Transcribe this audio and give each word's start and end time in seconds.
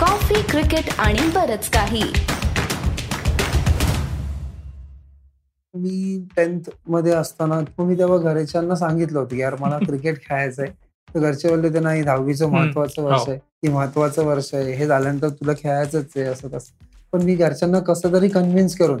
Coffee 0.00 0.42
cricket 0.42 0.88
आणि 0.98 1.28
बरच 1.34 1.68
काही. 1.70 2.02
मी 5.74 6.26
टेन्थमध्ये 6.36 7.12
असताना 7.12 7.60
मी 7.78 7.98
तेव्हा 7.98 8.18
घरच्यांना 8.18 8.74
सांगितलं 8.74 9.18
होतं 9.18 9.34
की 9.34 9.40
यार 9.40 9.56
मला 9.60 9.78
क्रिकेट 9.86 10.20
खेळायचंय. 10.22 10.66
तर 11.08 11.20
घरचे 11.20 11.48
बोलले 11.48 11.68
ते 11.74 11.80
नाही 11.80 12.02
दहावीचं. 12.02 12.48
महत्वाचं 12.50 13.02
वर्ष 13.02 13.20
हो. 13.20 13.30
आहे. 13.30 13.38
की 13.38 13.68
महत्वाचं 13.68 14.24
वर्ष 14.24 14.54
आहे. 14.54 14.72
हे 14.72 14.86
झाल्यानंतर 14.86 15.28
तुला 15.28 15.52
खेळायचंच 15.52 16.12
आहे 16.16 16.26
असं 16.26 16.48
तसं. 16.52 16.72
पण 17.12 17.22
मी 17.22 17.34
घरच्यांना 17.34 17.78
कसं 17.80 18.12
तरी 18.12 18.28
कन्व्हिन्स 18.28 18.76
करून. 18.76 19.00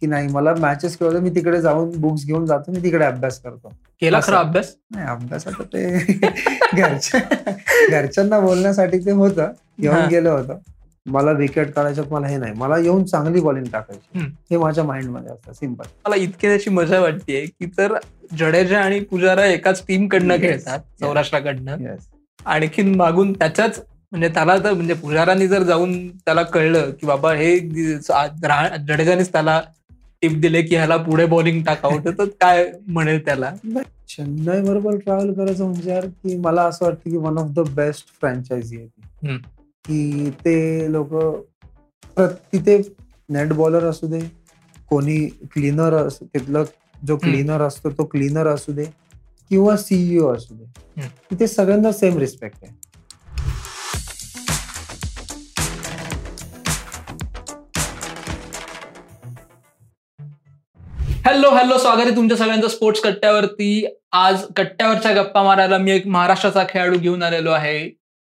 की 0.00 0.06
नाही 0.06 0.28
मला 0.28 0.54
मॅचेस 0.54 0.98
खेळतो 0.98 1.20
मी 1.20 1.30
तिकडे 1.30 1.60
जाऊन 1.60 1.90
बुक्स 2.00 2.24
घेऊन 2.26 2.44
जातो 2.46 2.72
मी 2.72 2.82
तिकडे 2.82 3.04
अभ्यास 3.04 3.38
करतो 3.40 3.68
केला. 4.02 4.20
खरा 4.22 4.38
अभ्यास 4.38 4.74
नाही 4.94 5.06
अभ्यासाचं 5.06 5.62
ते 5.64 5.86
घरच्या 6.76 7.20
घरच्यांना 7.90 8.38
बोलण्यासाठी 8.40 8.98
ते 8.98 9.10
होतं. 9.12 9.52
घेऊन 9.80 10.06
गेलं 10.08 10.30
होतं 10.30 10.58
मला 11.06 11.30
विकेट 11.30 11.70
काढायच्यात 11.72 12.12
मला 12.12 12.26
हे 12.26 12.36
नाही 12.36 12.52
मला 12.56 12.76
येऊन 12.78 13.04
चांगली 13.04 13.40
बॉलिंग 13.40 13.64
टाकायची. 13.72 14.18
हे 14.50 14.56
माझ्या 14.56 14.84
माइंडमध्ये 14.84 15.32
असतं 15.32 15.52
सिंपल 15.52 15.84
मला 16.06 16.16
इतकी 16.16 16.48
त्याची 16.48 16.70
मजा 16.70 17.00
वाटतेय 17.00 17.44
की 17.46 17.66
तर 17.78 17.96
जडेजा 18.38 18.80
आणि 18.80 19.00
पुजारा 19.00 19.44
एकाच 19.46 19.82
टीम 19.88 20.06
कडनं. 20.08 20.36
खेळतात. 20.36 20.78
सौराष्ट्राकडनं 21.00 21.94
आणखीन 22.46 22.94
मागून 22.94 23.32
त्याच्याच 23.32 23.80
म्हणजे 24.12 24.28
त्याला 24.28 24.56
तर 24.58 24.72
म्हणजे 24.72 24.94
पुजारांनी 24.94 25.46
जर 25.48 25.62
जाऊन 25.62 26.08
त्याला 26.16 26.42
कळलं 26.42 26.90
की 26.90 27.06
बाबा 27.06 27.32
हे 27.34 27.58
जडेजानेच 27.58 29.32
त्याला 29.32 29.60
टिप 30.22 30.32
दिले 30.40 30.62
की 30.62 30.74
ह्याला 30.76 30.96
पुढे 30.96 31.24
बॉलिंग 31.26 31.62
टाकावं 31.62 32.10
तर 32.18 32.24
काय 32.40 32.70
म्हणेल 32.86 33.24
त्याला? 33.24 33.50
चेन्नई 34.08 34.60
बरोबर 34.62 34.96
ट्रॅव्हल 34.96 35.32
करायचं 35.34 35.64
म्हणजे 35.64 35.90
यार 35.90 36.06
की 36.06 36.36
मला 36.36 36.62
असं 36.62 36.84
वाटतं 36.84 37.10
की 37.10 37.16
one 37.16 37.38
of 37.38 37.50
the 37.50 37.60
best 37.74 38.06
franchise 38.20 38.76
आहे. 38.76 39.36
की 39.84 40.30
ते 40.44 40.92
लोक 40.92 41.14
तिथे 42.18 42.76
नेट 43.28 43.52
बॉलर 43.52 43.84
असू 43.84 44.06
दे 44.06 44.20
कोणी 44.88 45.18
क्लीनर 45.52 45.94
असू 45.96 46.24
तिथलं 46.24 46.64
जो 47.06 47.16
क्लीनर 47.16 47.62
असतो 47.62 47.90
तो 47.90 48.04
क्लीनर 48.04 48.46
असू 48.46 48.72
दे 48.72 48.84
किंवा 49.50 49.76
सीईओ 49.76 50.32
असू 50.34 50.54
दे. 50.54 50.64
तिथे 51.30 51.46
सगळ्यांना 51.46 51.92
सेम 51.92 52.18
रिस्पेक्ट 52.18 52.56
आहे. 52.62 52.72
हॅलो 61.36 61.48
हॅलो 61.50 61.76
स्वागत 61.78 62.00
आहे 62.00 62.14
तुमच्या 62.16 62.36
सगळ्यांचं 62.36 62.68
स्पोर्ट्स 62.68 63.00
कट्ट्यावरती. 63.02 63.86
आज 64.12 64.44
कट्ट्यावरच्या 64.56 65.10
गप्पा 65.14 65.42
मारायला 65.42 65.78
मी 65.78 65.90
एक 65.92 66.06
महाराष्ट्राचा 66.06 66.62
खेळाडू 66.68 66.98
घेऊन 66.98 67.22
आलेलो 67.22 67.50
आहे. 67.50 67.90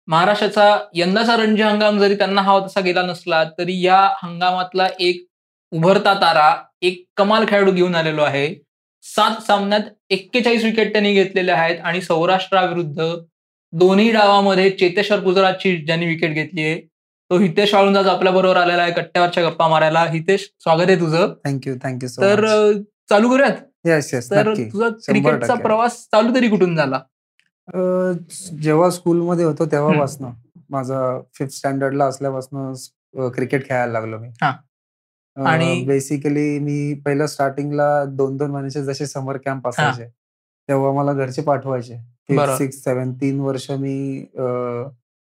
महाराष्ट्राचा 0.08 0.66
यंदाचा 0.96 1.36
रणजी 1.38 1.62
हंगाम 1.62 2.00
जरी 2.00 2.16
त्यांना 2.16 2.42
हवा 2.42 2.66
तसा 2.66 2.82
गेला 2.82 3.02
नसला 3.02 3.44
तरी 3.60 3.80
या 3.82 4.00
हंगामातला 4.24 4.88
एक 5.00 5.24
उभरता 5.72 6.14
तारा 6.22 6.52
एक 6.82 7.04
कमाल 7.18 7.46
खेळाडू 7.50 7.72
घेऊन 7.72 7.96
आलेलो 7.96 8.22
आहे. 8.22 8.48
सात 9.04 9.42
सामन्यात 9.48 9.90
एक्केचाळीस 10.10 10.64
विकेट 10.64 10.92
त्यांनी 10.92 11.14
घेतलेल्या 11.14 11.56
आहेत 11.56 11.80
आणि 11.84 12.02
सौराष्ट्राविरुद्ध 12.02 13.14
दोन्ही 13.74 14.12
डावामध्ये 14.12 14.70
चेतेश्वर 14.72 15.20
पुजाराची 15.20 15.76
ज्यांनी 15.78 16.06
विकेट 16.06 16.34
घेतली 16.34 16.64
आहे 16.64 16.80
तो 17.30 17.38
हितेश 17.38 17.74
वाळुंज 17.74 17.98
आज 17.98 18.08
आपल्या 18.08 18.34
बरोबर 18.34 18.58
आलेला 18.58 18.82
आहे 18.82 18.92
कट्ट्यावरच्या 18.92 19.50
गप्पा 19.50 19.68
मारायला. 19.68 20.06
हितेश 20.06 20.54
स्वागत 20.60 20.86
आहे 20.88 20.96
तुझं. 20.96 21.34
थँक्यू 21.46 21.76
थँक्यू 21.84 22.10
तर 22.22 22.36
चालू 23.10 23.30
करूयात? 23.30 23.56
येस 23.86 24.14
येस 24.14 24.32
तर 24.32 24.46
तुझा 24.72 24.90
क्रिकेटचा. 24.90 25.54
प्रवास 25.64 25.92
चालू 25.92 26.36
तरी 26.36 26.50
कुठून 26.50 26.76
झाला? 26.76 27.00
जेव्हा 28.62 28.90
स्कूलमध्ये 28.90 29.46
होतो 29.46 29.66
तेव्हापासनं. 29.66 30.30
माझा 30.70 31.20
फिफ्थ 31.34 31.54
स्टँडर्डला 31.54 32.06
असल्यापासून 32.06 32.74
क्रिकेट 33.30 33.68
खेळायला 33.70 33.94
लागलो 33.94 34.18
मी. 34.20 34.28
आणि- 35.46 35.88
बेसिकली 35.88 36.60
मी 36.60 36.94
पहिलं 36.94 37.26
स्टार्टिंगला 37.26 38.06
दोन 38.06 38.38
दोन 38.38 38.52
महिन्याचे 38.52 38.84
जसे 38.84 39.06
समर 39.06 39.38
कॅम्प 39.38 39.68
असायचे 39.68 40.06
तेव्हा 40.68 40.94
मला 40.94 41.14
घरचे 41.14 41.42
पाठवायचे. 41.42 41.96
सिक्स 42.58 42.84
सेवन 42.84 43.14
तीन 43.14 43.40
वर्ष 43.40 43.72
मी 43.72 44.26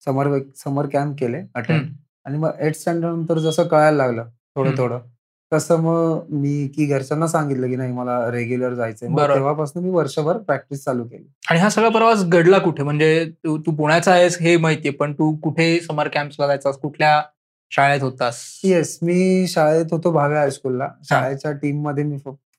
समर 0.07 0.39
समर 0.57 0.87
कॅम्प 0.93 1.19
केले 1.19 1.43
अटेंड. 1.55 1.89
आणि 2.27 2.39
मग 2.39 2.51
एट 2.61 2.77
स्टँडर्ड 2.77 3.15
नंतर 3.15 3.39
जसं 3.39 3.67
कळायला 3.67 3.97
लागलं 3.97 4.25
थोडं. 4.57 4.77
थोडं 4.79 4.99
तसं 5.53 5.81
मग 5.81 6.27
मी 6.31 6.69
की 6.69 6.87
घरच्यांना 6.87 7.27
सांगितलं 7.27 7.69
की 7.69 7.77
नाही 7.77 7.93
मला 7.93 8.31
रेग्युलर 8.31 8.75
जायचंय. 8.75 9.09
तेव्हापासून 9.35 9.83
मी 9.85 9.91
वर्षभर 9.91 10.37
प्रॅक्टिस 10.39 10.85
चालू 10.85 11.05
केली. 11.05 11.25
आणि 11.51 11.59
हा 11.61 11.69
सगळा 11.71 11.89
प्रवास 11.89 12.25
घडला 12.25 12.59
कुठे? 12.59 12.83
म्हणजे 12.83 13.25
तू 13.45 13.57
तू 13.59 13.75
पुण्याचा 13.77 14.13
आहेस 14.13 14.39
हे 14.41 14.57
माहितीये 14.57 14.93
पण 14.95 15.13
तू 15.13 15.35
कुठे 15.43 15.79
समर 15.81 16.09
कॅम्पला 16.09 16.47
जायचास? 16.47 16.77
कुठल्या 16.77 17.23
शाळेत 17.73 18.03
होतास? 18.03 18.41
येस 18.65 18.99
मी 19.03 19.47
शाळेत 19.49 19.93
होतो 19.93 20.11
भावे 20.13 20.37
हायस्कूलला 20.37 20.89
शाळेच्या 21.09 21.53
टीममध्ये 21.53 22.05
मी 22.05 22.19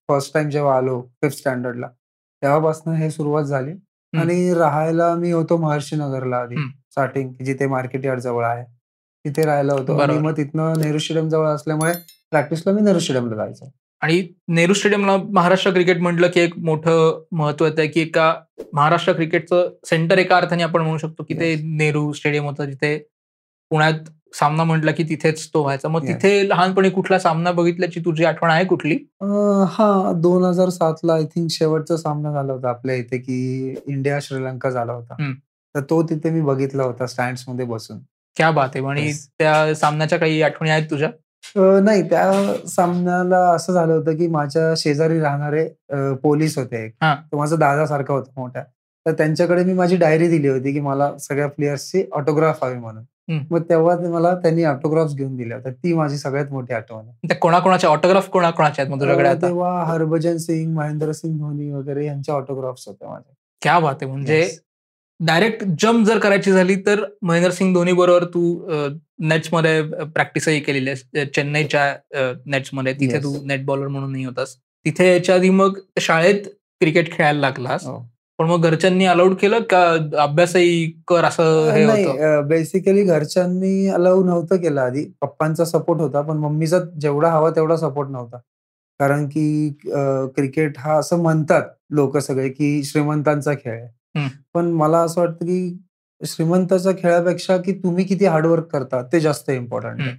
फर्स्ट 0.10 0.34
टाइम 0.34 0.50
जेव्हा 0.50 0.78
आलो 0.78 1.02
फिफ्थ 1.22 1.38
स्टँडर्डला 1.38 1.88
तेव्हापासून 2.42 2.94
हे 2.94 3.10
सुरुवात 3.12 3.44
झाली. 3.44 3.74
आणि 4.14 4.54
राहायला 4.54 5.14
मी 5.16 5.32
होतो 5.32 5.58
महर्षी 5.58 5.96
नगरला 5.96 6.38
आधी. 6.38 6.56
स्टार्टिंग 6.92 7.32
जिथे 7.46 7.68
मार्केट 7.68 8.06
यार्ड 8.06 8.20
जवळ 8.20 8.46
आहे 8.46 8.64
तिथे 9.26 9.46
राहायला 9.46 9.74
होतो 9.74 9.98
आणि. 9.98 10.18
मग 10.18 10.38
तिथनं 10.38 10.74
नेहरू 10.78 10.98
स्टेडियम 10.98 11.30
जवळ 11.30 11.48
असल्यामुळे 11.48 11.94
प्रॅक्टिसला 12.32 12.74
मी 12.74 12.82
नेहरू 12.82 13.00
स्टेडियमला 13.00 13.36
जायचो 13.36 13.72
आणि 14.02 14.28
नेहरू 14.48 14.74
स्टेडियमला 14.74 15.16
महाराष्ट्र 15.18 15.72
क्रिकेट 15.72 15.98
म्हटलं 15.98 16.28
की 16.28 16.40
एक 16.40 16.58
मोठं 16.60 17.24
महत्त्व 17.32 17.66
आहे 17.66 17.88
की 17.88 18.02
एका 18.02 18.34
महाराष्ट्र 18.74 19.14
क्रिकेटचं 19.14 19.70
सेंटर 19.86 20.18
एका 20.18 20.38
अर्थाने 20.38 20.64
आपण 20.64 20.82
म्हणू 20.82 20.98
शकतो 20.98 21.24
की 21.24 21.34
ते. 21.34 21.56
नेहरू 21.64 22.12
स्टेडियम 22.14 22.46
होतं 22.46 22.66
जिथे 22.66 22.98
पुण्यात 23.72 24.10
सामना 24.34 24.64
म्हटलं 24.64 24.92
की 24.92 25.04
तिथेच 25.04 25.48
तो 25.54 25.62
व्हायचा 25.64 25.88
मग. 25.90 26.08
तिथे 26.08 26.48
लहानपणी 26.50 26.90
कुठला 26.90 27.20
सामना 27.20 27.52
बघितल्याची 27.52 28.00
तुझी 28.06 28.26
आठवण 28.26 28.50
आहे 28.50 28.66
कुठली 28.66 28.96
हा 29.70 30.12
दोन 30.16 30.44
हजार 30.44 30.70
सातला 30.70 31.14
आय 31.14 31.24
थिंक 31.26 31.50
शेवटचा 31.52 31.98
सामना 31.98 32.32
झाला 32.32 32.54
होता 32.54 32.70
आपल्या 32.70 32.96
इथे 32.96 33.18
की 33.18 33.76
इंडिया 33.88 34.20
श्रीलंका 34.22 34.70
झाला 34.70 34.94
होता. 34.94 35.32
तर 35.76 35.82
तो 35.90 36.02
तिथे 36.10 36.30
मी 36.30 36.42
बघितला 36.42 36.84
होता 36.84 37.06
स्टँड्समध्ये 37.08 37.66
बसून 37.66 38.00
क्या 38.38 38.50
बात 38.52 38.70
आहे 38.76 38.86
आणि. 38.86 39.12
त्या 39.40 39.76
सामन्याच्या 39.76 40.20
काही 40.20 40.42
आठवणी 40.42 40.70
आहेत 40.70 40.90
तुझ्या 40.90 41.10
नाही 41.56 42.02
त्या 42.10 42.32
सामन्याला 42.70 43.38
असं 43.50 43.74
झालं 43.74 43.94
होतं 43.94 44.16
की 44.18 44.28
माझ्या 44.28 44.74
शेजारी 44.78 45.20
राहणारे 45.20 45.68
पोलीस 46.24 46.58
होते. 46.58 46.88
तो 46.90 47.38
माझा 47.38 47.56
दादा 47.56 47.86
सारखा 47.86 48.14
होता 48.14 48.32
मोठा 48.38 48.62
तर 49.06 49.12
त्यांच्याकडे 49.12 49.64
मी 49.64 49.74
माझी 49.74 49.96
डायरी 49.98 50.28
दिली 50.30 50.48
होती 50.48 50.74
की 50.74 50.80
मला 50.80 51.18
सगळ्या 51.20 51.48
प्लेयर्सची 51.48 52.04
ऑटोग्राफ 52.12 52.64
हवी 52.64 52.78
म्हणून. 52.78 53.04
मग 53.28 53.62
तेव्हा 53.70 53.96
मला 54.12 54.34
त्यांनी 54.36 54.64
ऑटोग्राफ 54.64 55.12
घेऊन 55.14 55.36
दिल्या. 55.38 55.58
होत्या 55.58 55.72
ती 55.74 55.94
माझी 55.94 56.18
सगळ्यात 56.18 56.52
मोठी 56.52 56.74
आठवण 56.74 57.06
आहे. 57.08 57.28
त्या 57.28 57.38
कोणाकोणाच्या 57.38 57.90
ऑटोग्राफ 57.90 58.30
कोणाकोणाच्या 58.30 58.86
आहेत 58.86 59.42
तेव्हा 59.42 59.84
हरभजन 59.86 60.38
सिंग 60.38 60.74
महेंद्रसिंग 60.76 61.38
धोनी 61.40 61.70
वगैरे 61.72 62.06
यांच्या 62.06 62.36
ऑटोग्राफ्स 62.36 62.88
होत्या 62.88 63.10
माझ्या 63.10 63.34
क्या 63.62 63.80
बात 63.80 63.96
आहे. 64.02 64.12
म्हणजे. 64.12 64.48
डायरेक्ट 65.20 65.64
जम्प 65.80 66.06
जर 66.08 66.20
करायची 66.20 66.52
झाली 66.52 66.76
तर 66.86 67.04
महेंद्रसिंग 67.22 67.74
धोनी 67.74 67.92
बरोबर 67.94 68.24
तू 68.34 68.42
नेट्समध्ये 69.28 69.82
प्रॅक्टिसही 70.06 70.60
केलेली 70.60 70.90
आहे 70.90 71.26
चेन्नईच्या 71.26 71.94
नेट्समध्ये. 72.46 72.94
तिथे. 72.94 73.18
तू 73.24 73.36
नेट 73.46 73.66
बॉलर 73.66 73.88
म्हणूनही 73.88 74.24
होतास. 74.26 74.56
तिथे 74.86 75.12
याच्या 75.14 75.36
आधी 75.36 75.50
मग 75.50 75.80
शाळेत 76.00 76.48
क्रिकेट 76.82 77.12
खेळायला 77.12 77.40
लागलास. 77.40 77.86
हो. 77.86 77.98
पण 78.40 78.46
मग 78.46 78.62
घरच्यांनी 78.62 79.06
अलाउड 79.06 79.34
केलं 79.36 79.62
का 79.70 79.82
अभ्यासही 80.24 80.86
कर 81.08 81.24
असं 81.24 81.70
हे 81.72 81.84
होतं 81.86 82.48
बेसिकली 82.48 83.04
घरच्यांनी 83.04 83.88
अलाउ 83.88 84.24
नव्हतं 84.24 84.62
केलं 84.62 84.82
आधी 84.82 85.06
पप्पांचा 85.22 85.66
सपोर्ट 85.66 86.02
होता 86.02 86.22
पण 86.22 86.38
मम्मीचा 86.38 86.80
जेवढा 87.02 87.30
हवा 87.32 87.50
तेवढा 87.50 87.76
सपोर्ट 87.78 88.10
नव्हता 88.10 88.38
कारण 89.00 89.28
की 89.28 89.70
क्रिकेट 90.36 90.78
हा 90.78 90.98
असं 91.00 91.22
म्हणतात 91.22 91.70
लोक 91.92 92.18
सगळे 92.18 92.50
की 92.50 92.84
श्रीमंतांचा 92.84 93.54
खेळ 93.54 93.80
आहे. 93.82 93.88
पण 94.54 94.66
मला 94.72 95.00
असं 95.00 95.22
वाटतं 95.22 95.46
की 95.46 95.78
श्रीमंताच्या 96.22 96.92
खेळापेक्षा 96.98 97.58
की 97.58 97.74
तुम्ही 97.74 98.06
किती 98.06 98.26
हार्डवर्क 98.26 98.66
करता 98.72 99.02
ते 99.14 99.20
जास्त 99.20 99.50
इम्पॉर्टंट 99.50 100.02
आहे. 100.02 100.16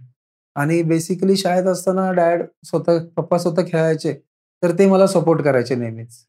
आणि 0.57 0.83
बेसिकली 0.83 1.37
शाळेत 1.37 1.67
असताना 1.67 2.11
डॅड 2.13 2.43
स्वतः 2.65 2.99
पप्पा 3.17 3.39
स्वतः 3.39 3.63
खेळायचे 3.69 4.13
तर 4.63 4.79
ते 4.79 4.87
मला 4.87 5.07
सपोर्ट 5.07 5.43
करायचे 5.43 5.75
नेहमीच. 5.75 6.25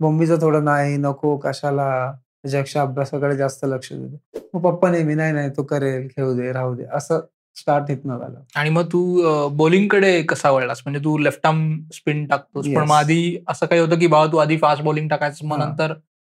मम्मीचं 0.00 0.40
थोडं 0.40 0.64
नाही 0.64 0.96
नको 0.96 1.36
कशाला 1.36 2.12
त्याच्यापेक्षा 2.12 2.82
अभ्यासाकडे 2.82 3.36
जास्त 3.36 3.64
लक्ष 3.64 3.92
देते 3.92 4.38
मग 4.54 4.60
पप्पा 4.62 4.90
नेहमी 4.90 5.14
नाही 5.14 5.32
नाही 5.32 5.50
तो 5.50 5.62
करेल 5.62 6.08
खेळू 6.08 6.34
दे 6.34 6.52
राहू 6.52 6.74
दे 6.74 6.84
असं 6.92 7.20
स्टार्ट 7.56 7.90
इथनं 7.90 8.18
झालं 8.18 8.40
आणि 8.56 8.70
मग 8.70 8.84
तू 8.84 9.48
बॉलिंगकडे 9.48 10.22
कसा 10.22 10.50
वळलास 10.50 10.82
म्हणजे 10.86 11.04
तू 11.04 11.16
लेफ्ट 11.18 11.46
आर्म 11.46 11.76
स्पिन 11.92 12.26
टाकतोस 12.26 12.66
पण. 12.66 12.82
मग 12.82 12.94
आधी 12.94 13.38
असं 13.48 13.66
काही 13.66 13.80
होतं 13.80 13.98
की 13.98 14.06
बाबा 14.06 14.32
तू 14.32 14.36
आधी 14.36 14.56
फास्ट 14.56 14.82
बॉलिंग 14.82 15.08
टाकायचं 15.08 15.46
मग. 15.46 15.58
नंतर 15.58 15.92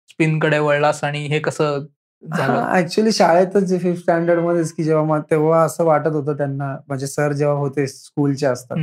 स्पिनकडे 0.08 0.58
वळलास 0.58 1.02
आणि 1.04 1.26
हे 1.26 1.38
कसं 1.38 1.78
झालं 2.22 2.66
ऍक्च्युली 2.76 3.12
शाळेतच 3.12 3.80
फिफ्थ 3.82 4.00
स्टँडर्ड 4.00 4.40
मध्येच 4.40 4.72
की 4.72 4.84
जेव्हा 4.84 5.18
तेव्हा 5.30 5.62
असं 5.62 5.84
वाटत 5.84 6.14
होतं 6.14 6.36
त्यांना 6.36 6.76
म्हणजे 6.88 7.06
सर 7.06 7.32
जेव्हा 7.32 7.56
होते 7.56 7.86
स्कूलचे 7.86 8.46
असतात. 8.46 8.76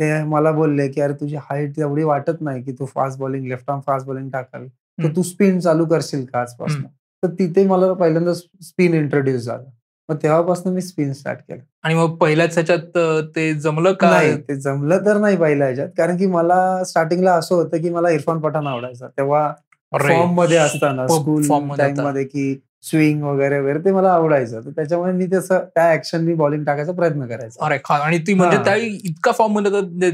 ते 0.00 0.24
मला 0.24 0.52
बोलले 0.52 0.88
की 0.88 1.00
अरे 1.00 1.12
तुझी 1.12 1.36
हाईट 1.36 1.78
एवढी 1.78 2.02
वाटत 2.02 2.40
नाही 2.40 2.62
की 2.62 2.72
तू 2.72 2.84
fast 2.84 3.18
bowling 3.18 3.46
left 3.46 3.70
arm 3.70 3.80
fast 3.80 4.06
bowling 4.06 4.30
टाकावी 4.30 4.68
तर. 4.68 5.08
तू 5.16 5.22
स्पिन 5.22 5.60
चालू 5.60 5.84
करशील 5.84 6.24
का 6.24 6.40
आजपासून? 6.40 6.82
तर 7.22 7.28
तिथे 7.28 7.66
मला 7.66 7.92
पहिल्यांदा 7.92 8.34
स्पिन 8.34 8.94
इंट्रोड्यूस 8.94 9.42
झाला. 9.42 9.70
मग 10.08 10.16
तेव्हापासून 10.22 10.72
मी 10.74 10.80
स्पिन 10.80 11.12
स्टार्ट 11.12 11.38
केलं. 11.38 11.62
आणि 11.82 11.94
मग 11.94 12.16
पहिल्याच 12.16 12.54
ह्याच्यात 12.54 13.26
ते 13.36 13.54
जमलं 13.54 13.92
का? 13.92 14.10
नाही 14.10 14.40
ते 14.40 14.56
जमलं 14.56 15.06
तर 15.06 15.18
नाही 15.18 15.36
पहिल्या 15.36 15.66
ह्याच्यात. 15.66 15.88
कारण 15.98 16.16
की 16.16 16.26
मला 16.26 16.84
स्टार्टिंगला 16.84 17.34
असं 17.34 17.54
होतं 17.54 17.82
की 17.82 17.90
मला 17.90 18.10
इरफान 18.10 18.40
पठाण 18.40 18.66
आवडायचा. 18.66 19.08
तेव्हा 19.08 19.52
फॉर्ममध्ये 19.92 20.56
असताना 20.56 21.06
स्कूल 21.08 21.48
टाइम. 21.78 22.00
मध्ये 22.00 22.24
की 22.24 22.60
स्विंग 22.84 23.22
वगैरे 23.22 23.58
वगैरे 23.60 23.78
ते 23.84 23.92
मला 23.92 24.12
आवडायचं. 24.12 24.60
तर 24.64 24.70
त्याच्यामुळे 24.70 25.12
मी 25.12 25.26
तसं 25.32 25.58
त्या 25.74 25.90
ऍक्शन 25.92 26.24
मी 26.24 26.34
बॉलिंग 26.34 26.64
टाकायचा 26.64 26.92
प्रयत्न 26.92 27.26
करायचा. 27.26 27.94
आणि 27.96 28.18
ती 28.26 28.34
म्हणजे 28.34 28.56
हा. 28.56 28.64
त्या 28.64 28.74
इतका 28.76 29.32
फॉर्ममध्ये 29.32 30.10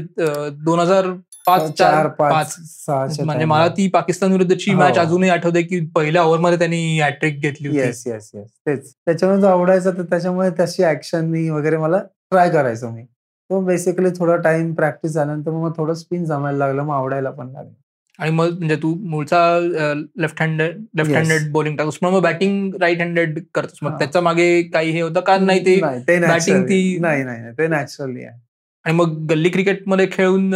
दोन 0.65 0.79
हजार 0.79 1.05
पाच 1.47 1.71
चार 1.77 2.07
पाच 2.07 2.55
सहाच्या 2.59 3.25
म्हणजे 3.25 3.45
मला. 3.45 3.67
ती 3.67 3.87
पाकिस्तान 3.89 4.31
विरुद्धची 4.31 4.71
हो. 4.71 4.77
मॅच 4.79 4.97
अजूनही 4.99 5.29
आठवते 5.29 5.61
की 5.63 5.79
पहिल्या 5.95 6.23
ओव्हरमध्ये 6.23 6.57
त्यांनी 6.57 6.99
हॅट्रिक 6.99 7.39
घेतली 7.41 7.75
येस 7.77 8.03
येस 8.07 8.29
येस 8.35 8.47
तेच. 8.67 8.91
त्याच्यामुळे 9.05 9.41
जो 9.41 9.47
आवडायचा 9.47 9.91
तर 9.91 10.03
त्याच्यामुळे 10.03 10.49
तशी 10.59 10.83
ऍक्शन 10.83 11.29
मी 11.29 11.49
वगैरे 11.49 11.77
मला 11.77 11.97
ट्राय 12.31 12.49
करायचो 12.49 12.89
मी. 12.89 13.03
तो 13.03 13.59
बेसिकली 13.65 14.09
थोडा 14.09 14.35
टाइम 14.35 14.73
प्रॅक्टिस 14.73 15.11
झाल्यानंतर 15.11 15.51
मग 15.51 15.71
थोडं 15.77 15.93
स्पिन 15.93 16.25
जमायला 16.25 16.57
लागलं 16.57 16.83
मग 16.83 16.93
आवडायला 16.95 17.29
पण 17.31 17.51
लागलं. 17.51 17.71
आणि 18.19 18.31
मग 18.31 18.57
म्हणजे 18.57 18.75
तू 18.75 18.93
मूळचा 18.99 19.59
left 20.17 20.41
handed 20.41 20.77
left. 20.97 21.11
Handed 21.11 21.51
bowling 21.51 21.77
टाकतोस. 21.77 21.97
मग 22.01 22.21
बॅटिंग 22.21 22.75
राईट 22.75 23.01
हँडेड 23.01 23.39
करतोस. 23.53 23.79
मग. 23.81 23.97
त्याच्यामागे 23.99 24.61
काही 24.63 24.91
हे 24.91 25.01
होतं 25.01 25.19
का? 25.19 25.37
नाही 25.37 25.65
ते 25.65 25.79
नाही 25.81 26.01
ते 26.05 26.19
नाही 26.19 26.99
नाही 26.99 27.23
नाही, 27.23 27.51
ते 27.51 27.67
नॅचरली 27.67 28.23
आहे. 28.23 28.39
आणि 28.85 28.95
मग 28.95 29.15
गल्ली 29.29 29.49
क्रिकेटमध्ये 29.49 30.07
खेळून 30.11 30.51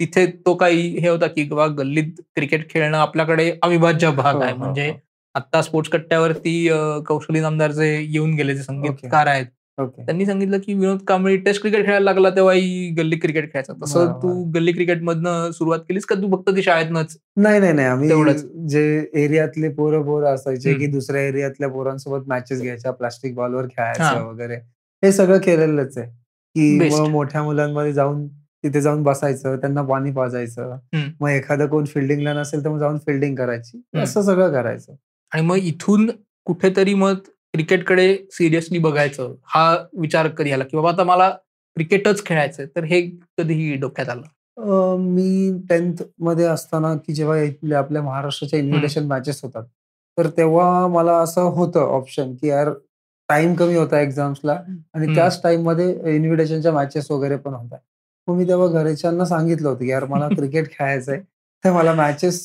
तिथे 0.00 0.26
तो 0.26 0.54
काही 0.54 0.98
हे 0.98 1.08
होता 1.08 1.26
की 1.26 1.44
बाबा 1.44 1.66
गल्लीत 1.66 2.20
क्रिकेट 2.36 2.70
खेळणं 2.70 2.98
आपल्याकडे 2.98 3.52
अविभाज्य 3.62 4.10
भाग 4.10 4.34
हो, 4.34 4.40
आहे. 4.40 4.52
हो, 4.52 4.58
म्हणजे 4.58 4.88
हो. 4.88 4.96
आता 5.34 5.62
स्पोर्ट्स 5.62 5.90
कट्ट्यावरती 5.90 6.68
कौशली 7.06 7.40
नामदारचे 7.40 8.04
येऊन 8.04 8.34
गेले 8.34 8.54
जे 8.54 8.62
संगीतकार 8.62 9.26
आहेत. 9.26 9.46
त्यांनी 9.86 10.26
सांगितलं 10.26 10.58
की 10.58 10.74
विनोद 10.74 10.98
कांबळी 11.06 11.36
टेस्ट 11.36 11.60
क्रिकेट 11.60 11.84
खेळायला 11.86 12.04
लागला 12.04 12.30
तेव्हाही 12.30 12.90
गल्ली 12.90 13.16
क्रिकेट 13.16 13.44
खेळायचा 13.44 13.72
तसं. 13.84 14.12
तू 14.12 14.44
गल्ली 14.44 14.72
क्रिकेट 14.72 15.02
मधनं 15.02 15.50
सुरुवात 15.50 15.78
केलीस 15.78 16.04
का 16.04 16.14
तू 16.14 16.36
फक्त 16.36 16.56
ती 16.56 16.62
शाळेतनच? 16.62 17.16
नाही 17.36 17.60
नाही 17.60 17.72
नाही. 17.72 17.88
आम्ही. 17.88 18.32
जे 18.68 19.10
एरियातले 19.14 19.68
पोरं 19.68 20.02
पोरं 20.02 20.34
असायचे. 20.34 20.74
की 20.74 20.86
दुसऱ्या 20.86 21.22
एरियातल्या 21.22 21.68
पोरांसोबत 21.68 22.28
मॅचेस 22.28 22.62
घ्यायच्या 22.62 22.92
प्लास्टिक 22.92 23.34
बॉलवर. 23.34 23.66
खेळायचं 23.66 24.24
वगैरे. 24.24 24.56
हे 25.04 25.12
सगळं 25.12 25.38
केलेलंच 25.38 25.98
आहे. 25.98 26.10
की 26.54 26.88
मोठ्या 27.10 27.42
मुलांमध्ये 27.42 27.92
जाऊन 27.92 28.28
तिथे 28.64 28.80
जाऊन 28.80 29.02
बसायचं 29.02 29.56
त्यांना 29.56 29.82
पाणी 29.82 30.12
पाजायचं. 30.12 30.78
मग 31.20 31.28
एखादं 31.28 31.66
कोण 31.66 31.84
फिल्डिंगला 31.84 32.32
नसेल 32.32 32.64
तर 32.64 32.68
मग 32.68 32.78
जाऊन 32.78 32.98
फिल्डिंग 32.98 33.36
करायची. 33.36 33.82
असं 33.98 34.22
सगळं 34.22 34.52
करायचं. 34.52 34.92
आणि 35.32 35.42
मग 35.42 35.56
इथून 35.56 36.10
कुठेतरी 36.44 36.94
मग 36.94 37.14
क्रिकेटकडे 37.54 38.14
सिरियसली 38.32 38.78
बघायचं 38.78 39.34
हा 39.44 39.76
विचार 39.98 40.28
कधी 40.28 40.50
आला 40.52 40.64
की 40.64 40.76
बाबा 40.76 40.90
आता 40.90 41.04
मला 41.04 41.30
क्रिकेटच 41.30 42.24
खेळायचंय 42.26 42.66
तर 42.66 42.84
हे 42.84 43.00
कधीही 43.38 43.74
डोक्यात 43.76 44.08
आलं 44.08 44.96
मी 44.98 45.52
टेन्थमध्ये 45.68 46.44
असताना 46.44 46.94
की 46.96 47.14
जेव्हा 47.14 47.78
आपल्या 47.78 48.02
महाराष्ट्राच्या 48.02 48.58
इन्व्हिटेशन 48.58 49.06
मॅचेस 49.06 49.40
होतात 49.42 49.64
तर 50.18 50.28
तेव्हा 50.36 50.86
मला 50.86 51.16
असं 51.18 51.42
होतं 51.50 51.80
ऑप्शन 51.80 52.34
की 52.34 52.48
यार 52.48 52.70
टाइम 53.28 53.54
कमी 53.54 53.74
होता 53.74 54.00
एक्झाम्सला 54.00 54.52
आणि. 54.94 55.14
त्याच 55.14 55.40
टाइममध्ये 55.42 56.14
इन्व्हिटेशनच्या 56.16 56.72
मॅचेस 56.72 57.10
वगैरे 57.10 57.36
पण 57.36 57.54
होत्या 57.54 57.78
मग 58.28 58.36
मी 58.36 58.46
तेव्हा 58.48 58.66
घरच्यांना 58.82 59.24
सांगितलं 59.24 59.68
होतं 59.68 59.80
की 59.80 59.90
यार 59.90 60.04
मला 60.04 60.28
क्रिकेट 60.36 60.70
खेळायचंय 60.70 61.20
तर 61.64 61.72
मला 61.72 61.94
मॅचेस 61.94 62.40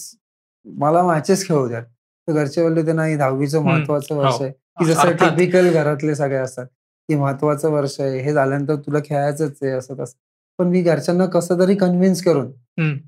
मला 0.66 1.04
मॅचेस 1.04 1.48
खेळू 1.48 1.68
द्या 1.68 1.82
तर 1.82 2.34
घरचे 2.34 2.62
बोलले 2.64 2.86
ते 2.88 2.94
नाही 2.94 3.16
दहावीचं. 3.18 3.62
महत्वाचं 3.64 4.16
वर्ष 4.16 4.34
हो. 4.34 4.44
आहे 4.44 4.52
की 4.78 4.86
जसं. 4.86 5.12
टिपिकल 5.20 5.72
घरातले 5.74 6.16
सगळे 6.16 6.38
असतात 6.38 6.66
की 7.10 7.16
महत्वाचं 7.16 7.70
वर्ष 7.72 8.00
आहे 8.00 8.20
हे 8.22 8.34
झाल्यानंतर 8.34 8.76
तुला 8.76 9.00
खेळायचंच 9.06 9.58
आहे 9.62 9.72
असं 9.72 9.96
तसं 10.00 10.18
पण 10.60 10.68
मी 10.68 10.82
घरच्यांना 10.82 11.26
कसं 11.26 11.60
तरी 11.60 11.76
कन्व्हिन्स 11.76 12.24
करून. 12.24 12.52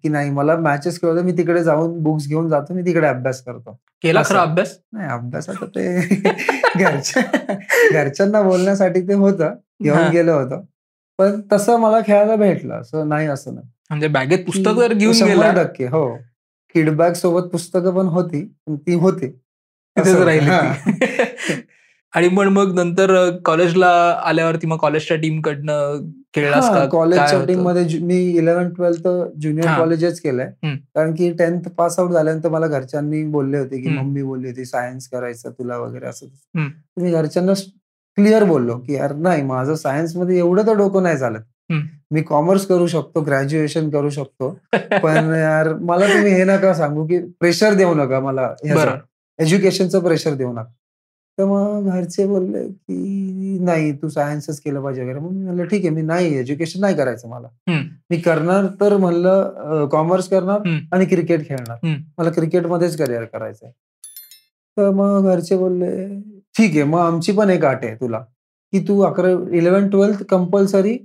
की 0.04 0.10
नाही 0.10 0.30
मला 0.30 0.56
मॅचेस 0.58 1.00
खेळू 1.02 1.16
दे, 1.16 1.22
मी 1.22 1.32
तिकडे 1.32 1.64
जाऊन 1.64 1.98
बुक्स 2.04 2.28
घेऊन 2.28 2.50
जातो 2.50 2.74
मी 2.74 2.82
तिकडे 2.86 3.08
अभ्यास 3.08 3.42
करतो 3.44 3.78
केला. 4.04 4.22
खरा 4.26 4.42
अभ्यास 4.42 4.78
नाही 4.94 5.10
अभ्यास 5.10 5.50
आता 5.50 5.66
ते 5.66 5.86
घरच्या 6.78 7.24
घरच्यांना 7.94 8.42
बोलण्यासाठी 8.42 9.02
ते 9.08 9.14
होतं. 9.14 9.54
घेऊन 9.84 10.08
गेलं 10.12 10.32
होतं 10.32 10.62
पण 11.20 11.42
तसं 11.52 11.78
मला 11.78 12.00
खेळायला 12.08 12.36
भेटलं 12.36 12.74
असं 12.76 13.08
नाही 13.10 13.28
असं 13.28 13.54
नाही 13.56 13.68
म्हणजे 13.90 14.08
बॅगेत 14.08 14.46
पुस्तक 14.46 14.80
घेऊन 14.94 15.54
टक्के 15.56 15.88
हो 15.88 16.08
किडबॅग 16.76 17.14
सोबत 17.14 17.48
पुस्तकं 17.50 17.94
पण 17.96 18.08
होती 18.08 18.44
पण 18.68 18.76
ती 18.78 18.94
होती 18.94 19.28
तिथेच 19.98 20.16
राहिली. 20.16 20.50
आणि 22.14 22.28
पण 22.28 22.48
मग 22.48 22.76
नंतर 22.76 23.30
कॉलेजला 23.46 24.20
आल्यावरती 24.24 24.68
मग 24.68 24.78
कॉलेजच्या 24.78 25.18
टीम 25.18 25.42
कडनं 25.42 26.00
खेळलास 26.36 26.70
का 26.70 26.74
काय 26.74 26.88
कॉलेजच्या? 26.88 27.46
टीममध्ये 27.46 28.00
मी 28.00 28.16
इलेव्हन 28.30 28.70
ट्वेल्थ 28.70 29.08
ज्युनियर. 29.40 29.78
कॉलेजच 29.78 30.20
केलंय. 30.20 30.52
कारण 30.66 31.16
की 31.16 31.32
टेन्थ 31.32 31.70
पास 31.70 32.00
आउट 32.00 32.12
झाल्यानंतर 32.12 32.50
मला 32.50 32.68
घरच्यांनी 32.68 33.24
बोलले 33.24 33.58
होते 33.58 33.82
की. 33.82 33.90
मम्मी 33.90 34.24
बोलली 34.24 34.48
होती 34.48 34.66
सायन्स 34.66 35.08
करायचं 35.08 35.52
तुला 35.52 35.78
वगैरे 35.78 36.06
असं 36.06 36.26
मी 36.98 37.12
घरच्यांना 37.12 37.54
क्लिअर 38.18 38.44
बोललो 38.44 38.78
की 38.78 38.94
यार 38.94 39.14
नाही 39.16 39.44
माझं 39.44 39.76
सायन्समध्ये 39.76 40.38
एवढं 40.38 40.68
तर 40.68 40.74
डोकं 40.74 41.04
नाही 41.04 41.18
हम्म. 41.72 41.82
मी 42.12 42.22
कॉमर्स 42.22 42.66
करू 42.66 42.88
शकतो 42.88 43.22
ग्रॅज्युएशन 43.22 43.90
करू 43.90 44.10
शकतो 44.10 44.60
पण 44.76 45.34
यार 45.36 45.74
मला 45.74 46.08
तुम्ही 46.08 46.34
हे 46.34 46.44
नका 46.44 46.74
सांगू 46.74 47.06
की 47.06 47.20
प्रेशर 47.40 47.74
देऊ 47.74 47.94
नका 47.94 48.20
मला 48.20 48.54
एज्युकेशनचं 49.40 50.00
प्रेशर 50.00 50.34
देऊ 50.34 50.52
नका 50.54 50.72
तर 51.38 51.46
मग 51.46 51.90
घरचे 51.92 52.26
बोलले 52.28 52.68
की 52.68 53.58
नाही 53.62 53.92
तू 53.94 54.10
सायन्सच 54.10 54.60
केलं 54.60 54.82
पाहिजे 54.82 55.02
वगैरे 55.02 55.20
मग 55.20 55.32
मी 55.32 55.44
म्हणलं 55.44 55.66
ठीक 55.66 55.86
आहे 55.86 55.90
मी 55.90 56.02
नाही 56.02 56.34
एज्युकेशन 56.38 56.80
नाही 56.82 56.96
करायचं 56.96 57.30
मला. 57.30 57.48
मी 58.10 58.18
करणार 58.18 58.66
तर 58.82 58.96
म्हणलं 58.98 59.88
कॉमर्स 59.92 60.30
करणार. 60.30 60.60
आणि 60.92 61.06
क्रिकेट 61.06 61.48
खेळणार. 61.48 61.78
मला 62.18 62.30
क्रिकेटमध्येच 62.30 62.98
करिअर 62.98 63.24
करायचंय 63.24 63.72
तर 64.78 64.90
मग 64.92 65.28
घरचे 65.30 65.58
बोलले 65.58 65.92
ठीक 66.56 66.72
आहे 66.72 66.84
मग 66.84 67.00
आमची 67.00 67.32
पण 67.32 67.50
एक 67.50 67.66
आट 67.66 67.84
आहे 67.86 67.96
तुला 67.96 68.20
की 68.74 68.80
तू 68.88 69.00
अकरा 69.02 69.30
eleven 69.58 69.90
twelfth 69.90 70.24
compulsory 70.30 70.98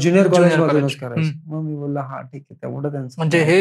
junior 0.00 0.28
college 0.28 0.56
मधूनच. 0.56 0.94
करायचं 0.96 1.30
मग 1.46 1.62
मी 1.62 1.76
बोलला 1.76 2.00
हा 2.00 2.20
ठीक 2.22 2.42
आहे 2.42 2.54
तेवढं 2.62 2.92
त्यांचं 2.92 3.14
म्हणजे 3.18 3.42
हे 3.44 3.60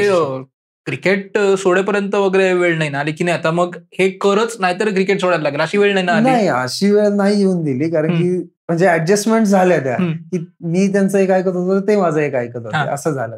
क्रिकेट 0.85 1.37
सोडेपर्यंत 1.59 2.15
वगैरे 2.15 2.53
वेळ 2.53 2.77
नाही 2.77 2.89
ना. 2.89 2.99
आली 2.99 3.11
की 3.11 3.23
नाही 3.23 3.37
आता 3.37 3.51
मग 3.51 3.75
हे 3.99 4.09
करच 4.21 4.55
नाहीतर 4.59 4.89
क्रिकेट 4.93 5.21
सोडायला 5.21 5.43
लागेल. 5.43 5.61
अशी 5.61 5.77
वेळ 5.77 5.93
नाही 5.93 6.05
ना 6.05 6.19
नाही 6.19 6.47
अशी 6.47 6.91
वेळ 6.91 7.07
नाही 7.15 7.39
येऊन 7.39 7.63
दिली. 7.63 7.89
कारण 7.91 8.17
की 8.17 8.29
म्हणजे 8.37 8.87
ऍडजस्टमेंट 8.87 9.45
झाल्या 9.45 9.79
त्या. 9.83 9.97
की 10.31 10.45
मी 10.63 10.87
त्यांचं 10.91 11.17
एक 11.17 11.31
ऐकत 11.31 11.55
होतो 11.55 11.79
ते 11.87 11.95
माझं 12.01 12.19
एक 12.19 12.35
ऐकत 12.35 12.55
होते. 12.55 12.89
असं 12.89 13.11
झालं. 13.11 13.37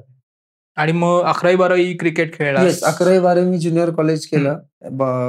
आणि 0.77 0.91
मग 0.91 1.21
अकरावी 1.25 1.55
बारावी 1.55 1.93
क्रिकेट 1.93 2.33
खेळला? 2.33 2.61
अकरावी 2.83 3.19
बारावी 3.19 3.45
मी 3.45 3.57
ज्युनियर 3.57 3.89
कॉलेज 3.89 4.25
केलं. 4.25 4.59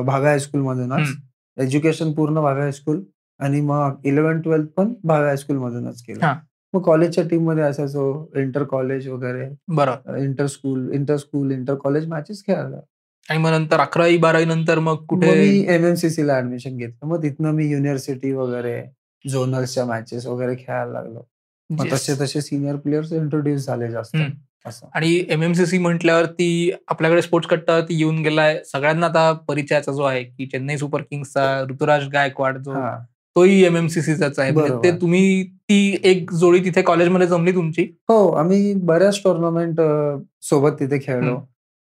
भागा 0.06 0.28
हायस्कूल 0.28 0.60
मधूनच. 0.60 1.08
एज्युकेशन 1.56 2.12
पूर्ण 2.12 2.40
भागा 2.40 2.60
हायस्कूल 2.60 3.02
आणि 3.40 3.60
मग 3.60 4.06
इलेव्हन 4.06 4.40
ट्वेल्थ 4.40 4.68
पण 4.76 4.92
भागा 5.04 5.26
हायस्कूल 5.26 5.56
मधूनच 5.56 6.02
केलं. 6.02 6.32
मग 6.74 6.82
कॉलेजच्या 6.82 7.24
टीममध्ये 7.30 7.64
असायचो 7.64 8.32
इंटर 8.36 8.62
कॉलेज 8.62 9.08
वगैरे 9.08 9.48
बरं. 9.68 10.16
Inter 10.16 10.46
school 10.46 10.90
inter 10.92 11.16
school 11.16 11.50
inter 11.50 11.74
college 11.74 12.06
matches 12.06 12.42
खेळायला. 12.46 12.76
आणि 13.30 13.38
मग 13.38 13.50
नंतर 13.50 13.80
अकरावी 13.80 14.16
बारावी 14.16 14.44
नंतर 14.44 14.78
मग 14.78 15.04
कुठे? 15.04 15.30
मी 15.30 15.74
एमएमसीसी 15.74 16.26
ला 16.26 16.38
ऍडमिशन 16.38 16.76
घेतलं. 16.76 17.06
मग 17.06 17.22
तिथनं 17.22 17.50
मी 17.50 17.66
युनिव्हर्सिटी 17.66 18.32
वगैरे 18.32 18.82
झोनल्सच्या 19.30 19.84
मॅचेस 19.84 20.26
वगैरे 20.26 20.54
खेळायला 20.54 20.92
लागलो. 20.92 21.28
मग. 21.70 21.86
तसे 21.92 22.14
तसे 22.20 22.40
सिनियर 22.40 22.76
प्लेयर्स 22.76 23.12
इंट्रोड्यूस 23.12 23.66
झाले 23.66 23.90
जास्त. 23.90 24.16
आणि 24.94 25.24
एमएमसीसी 25.28 25.78
म्हटल्यावरती 25.78 26.72
आपल्याकडे 26.88 27.22
स्पोर्ट्स 27.22 27.48
कट्टावरती 27.48 27.98
येऊन 27.98 28.22
गेलाय. 28.22 28.60
सगळ्यांना 28.66 29.06
आता 29.06 29.32
परिचयाचा 29.32 29.92
जो 29.92 30.02
आहे 30.02 30.24
की 30.24 30.46
चेन्नई 30.46 30.76
सुपर 30.76 31.02
किंग्सचा 31.02 31.64
ऋतुराज 31.70 32.08
गायकवाड 32.08 32.58
जो 32.58 32.74
तोही 33.36 33.64
एमएमसीसीचाच 33.64 34.38
आहे. 34.38 34.50
म्हणजे. 34.50 34.92
ते 34.92 35.00
तुम्ही 35.00 35.53
ती 35.68 35.76
एक 36.04 36.33
जोडी 36.33 36.59
तिथे 36.64 36.83
कॉलेजमध्ये 36.83 37.26
जमली 37.26 37.52
तुमची 37.54 37.83
हो 38.09 38.26
आम्ही 38.28 38.75
बऱ्याच 38.85 39.21
टुर्नामेंट 39.25 39.80
सोबत 40.42 40.73
तिथे 40.80 40.99
खेळलो. 41.02 41.37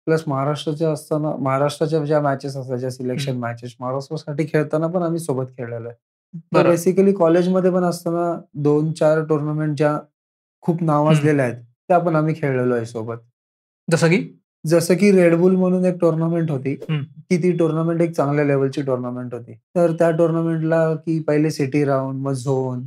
प्लस 0.08 0.24
महाराष्ट्राच्या 0.28 0.92
असताना 0.92 1.32
महाराष्ट्राच्या 1.40 2.04
ज्या 2.06 2.20
मॅचेस 2.22 2.56
असायच्या 2.58 2.90
सिलेक्शन. 2.92 3.38
मॅचेस 3.38 3.76
महाराष्ट्रासाठी 3.80 4.46
खेळताना 4.46 4.88
पण 4.88 5.04
आम्ही 5.04 5.20
सोबत 5.20 5.46
खेळलेलो 5.58 5.90
आहे. 5.90 6.64
बेसिकली 6.64 7.14
कॉलेजमध्ये 7.14 7.72
पण 7.72 7.84
असताना 7.84 8.34
दोन 8.64 8.92
चार 8.92 9.24
टुर्नामेंट 9.26 9.76
ज्या 9.78 9.98
खूप 10.62 10.84
नावाजलेल्या 10.84 11.46
आहेत 11.46 11.56
त्या 11.90 11.98
पण 11.98 12.16
आम्ही 12.16 12.36
खेळलेलो 12.38 12.76
आहे 12.76 12.86
सोबत 12.86 13.18
जसं 13.88 14.10
की 14.10 14.22
जसं 14.66 14.96
की 14.96 15.12
रेडबुल 15.12 15.56
म्हणून 15.56 15.86
एक 15.86 16.00
टुर्नामेंट 16.02 16.52
होती. 16.52 16.76
की 16.76 17.38
ती 17.44 17.52
टुर्नामेंट 17.52 18.02
एक 18.02 18.12
चांगल्या 18.12 18.46
लेवलची 18.46 18.82
टुर्नामेंट 18.82 19.34
होती 19.34 19.54
तर 19.76 19.92
त्या 19.92 20.10
टुर्नामेंटला 20.12 20.94
की 20.96 21.20
पहिले 21.20 21.52
सिटी 21.52 21.84
राऊंड 21.84 22.22
मग 22.22 22.34
झोन 22.34 22.86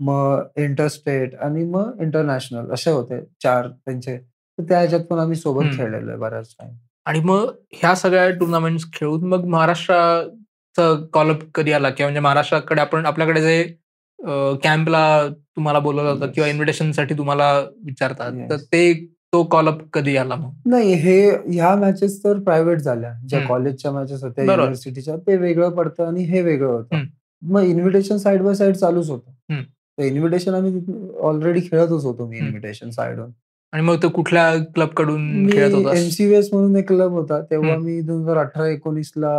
मग 0.00 0.42
इंटरस्टेट 0.56 1.34
आणि 1.36 1.64
मग 1.64 2.00
इंटरनॅशनल 2.00 2.70
असे 2.72 2.90
होते 2.90 3.20
चार 3.42 3.68
त्यांचे 3.68 4.16
तर 4.16 4.62
त्या 4.68 4.78
ह्याच्यात 4.78 5.04
पण 5.04 5.18
आम्ही 5.18 5.36
सोबत. 5.36 5.64
खेळलेलो 5.76 6.10
आहे 6.10 6.18
बऱ्याच 6.18 6.54
टाइम 6.60 6.72
आणि 7.06 7.20
मग 7.20 7.50
ह्या 7.72 7.94
सगळ्या 7.94 8.28
टुर्नामेंट 8.30 8.80
खेळून 8.92 9.24
मग 9.28 9.44
महाराष्ट्राचं 9.46 11.04
कॉलअप 11.12 11.40
कधी 11.54 11.72
आला 11.72 11.90
किंवा 11.90 12.08
म्हणजे 12.08 12.20
महाराष्ट्राकडे 12.20 12.80
आपण 12.80 13.06
आपल्याकडे 13.06 13.40
जे 13.42 13.62
कॅम्पला 14.62 15.28
तुम्हाला 15.28 15.78
बोलवलं 15.78 16.08
होतं 16.10 16.24
Yes. 16.24 16.34
किंवा 16.34 16.48
इन्व्हिटेशनसाठी 16.48 17.14
तुम्हाला 17.14 17.48
विचारतात. 17.84 18.32
तर 18.50 18.56
ते 18.72 18.92
तो 19.32 19.42
कॉलअप 19.44 19.78
कधी 19.92 20.16
आला 20.16 20.34
मग 20.36 20.70
नाही 20.70 20.92
हे 20.94 21.30
ह्या 21.30 21.74
मॅचेस 21.76 22.18
तर 22.24 22.38
प्रायव्हेट 22.38 22.78
झाल्या 22.78 23.12
ज्या. 23.28 23.40
कॉलेजच्या 23.46 23.92
मॅचेस 23.92 24.22
होत्या. 24.24 24.44
युनिव्हर्सिटीच्या 24.44 25.16
ते 25.16 25.36
वेगळं 25.36 25.70
पडतं 25.70 26.06
आणि 26.06 26.22
हे 26.24 26.42
वेगळं 26.42 26.72
होतं. 26.72 27.02
मग 27.42 27.62
इन्व्हिटेशन 27.62 28.16
साइड 28.16 28.42
बाय 28.42 28.54
साइड 28.54 28.76
चालूच 28.76 29.10
होतं 29.10 29.32
इन्व्हिटेशन 29.98 30.54
आम्ही 30.54 30.80
ऑलरेडी 31.22 31.60
खेळतच 31.62 32.04
होतो 32.04 32.26
मी. 32.28 32.38
इन्व्हिटेशन 32.38 32.90
साइडवर 32.90 33.26
आणि 33.72 33.82
मग 33.82 33.96
तो 34.02 34.08
कुठल्या 34.08 34.52
क्लबकडून 34.74 35.46
खेळत 35.50 35.74
होतास 35.74 35.98
एमसीव्हीएस 35.98 36.48
म्हणून 36.52 36.76
एक 36.76 36.86
क्लब 36.88 37.12
होता 37.12 37.40
तेव्हा. 37.50 37.76
मी 37.76 38.00
दोन 38.00 38.20
हजार 38.22 38.36
अठरा 38.38 38.66
एकोणीसला 38.68 39.30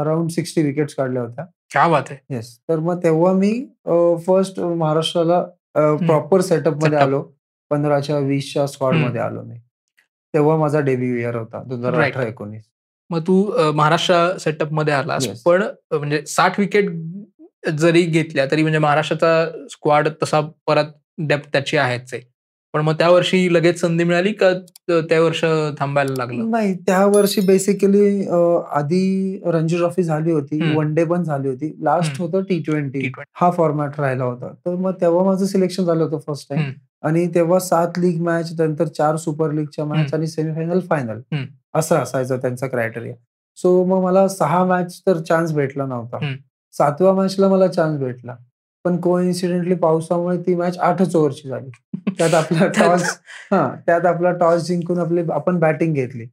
अराउंड 0.00 0.30
सिक्स्टी 0.30 0.62
विकेट्स 0.62 0.94
काढल्या 0.94 1.22
होत्या 1.22 1.44
क्या 1.72 1.86
बात 1.88 2.10
आहे 2.10 2.34
येस 2.34 2.56
तर 2.68 2.78
मग 2.78 3.02
तेव्हा 3.02 3.32
मी 3.32 3.52
फर्स्ट 4.26 4.60
महाराष्ट्राला 4.60 5.42
प्रॉपर 5.74 6.40
सेटअपमध्ये. 6.40 6.98
आलो 6.98 7.22
पंधराच्या 7.70 8.18
वीसच्या 8.18 8.66
स्क्वॉड. 8.66 8.94
मध्ये 8.96 9.20
आलो 9.20 9.42
मी 9.42 9.58
तेव्हा 10.34 10.56
माझा 10.56 10.80
डेब्यू 10.80 11.14
इयर 11.16 11.36
होता 11.36 11.62
दोन 11.62 11.84
हजार. 11.84 12.00
अठरा 12.02 12.26
एकोणीस 12.26 12.62
मग 13.10 13.20
तू 13.26 13.72
महाराष्ट्र 13.74 14.14
सेटअपमध्ये 14.38 14.94
आलास. 14.94 15.26
पण 15.44 15.62
म्हणजे 15.92 16.20
साठ 16.26 16.58
विकेट 16.60 16.90
जरी 17.64 18.02
घेतल्या 18.02 18.46
तरी 18.50 18.62
म्हणजे 18.62 18.78
महाराष्ट्राचा 18.78 19.66
स्क्वॉड 19.70 20.08
तसा 20.22 20.40
परत 20.40 20.84
डेप्थ 21.18 21.48
त्याची 21.52 21.76
आहेच 21.76 22.14
आहे 22.14 22.22
पण 22.74 22.80
मग 22.80 22.92
त्या 22.92 23.08
वर्षी 23.10 23.54
लगेच 23.54 23.80
संधी 23.80 24.04
मिळाली 24.04 24.32
का 24.32 24.52
त्या 24.88 25.20
वर्ष 25.20 25.44
थांबायला 25.78 26.14
लागलं 26.16 26.50
नाही 26.50 26.74
त्या 26.74 27.04
वर्षी 27.06 27.40
बेसिकली 27.40 28.26
आधी 28.72 29.40
रणजी 29.44 29.76
ट्रॉफी 29.76 30.02
झाली 30.02 30.32
होती. 30.32 30.74
वन 30.76 30.94
डे 30.94 31.04
पण 31.04 31.22
झाली 31.22 31.48
होती 31.48 31.72
लास्ट. 31.82 32.20
होतं 32.20 32.42
टी 32.42 32.58
ट्वेंटी 32.62 32.98
T20. 32.98 33.24
हा 33.32 33.50
फॉर्मॅट 33.50 34.00
राहिला 34.00 34.24
होता 34.24 34.52
तर 34.66 34.74
मग 34.74 34.92
तेव्हा 35.00 35.24
माझं 35.24 35.46
सिलेक्शन 35.46 35.84
झालं 35.84 36.04
होतं 36.04 36.18
फर्स्ट 36.18 36.48
टाइम. 36.50 36.70
आणि 37.02 37.26
तेव्हा 37.34 37.58
सात 37.58 37.98
लीग 37.98 38.20
मॅच 38.22 38.60
नंतर 38.60 38.86
चार 38.86 39.16
सुपर 39.16 39.52
लीगच्या 39.52 39.84
मॅच. 39.84 40.14
आणि 40.14 40.26
सेमीफायनल 40.26 40.80
फायनल. 40.80 41.20
असं 41.74 41.96
असायचं 41.96 42.36
त्यांचा 42.36 42.66
क्रायटेरिया 42.66 43.14
सो 43.56 43.84
मग 43.84 44.02
मला 44.04 44.28
सहा 44.28 44.64
मॅच 44.64 45.00
तर 45.06 45.20
चान्स 45.20 45.52
भेटला 45.52 45.86
नव्हता. 45.86 46.18
सातव्या 46.72 47.12
मॅचला 47.12 47.48
मला 47.48 47.66
चान्स 47.66 48.00
भेटला. 48.00 48.36
पण 48.84 49.00
को 49.00 49.20
इन्सिडेंटली 49.20 49.74
पावसामुळे 49.74 50.38
ती 50.38 50.54
मॅच 50.54 50.78
आठच 50.78 51.16
ओव्हरची 51.16 51.48
झाली. 51.48 51.70
त्यात 52.18 52.34
आपला 52.34 52.66
टॉस 52.78 53.02
हा 53.50 53.74
त्यात 53.86 54.06
आपला 54.06 54.32
टॉस 54.32 54.66
जिंकून 54.66 54.98
आपली 54.98 55.22
आपण 55.32 55.58
बॅटिंग 55.58 55.94
घेतली. 55.94 56.26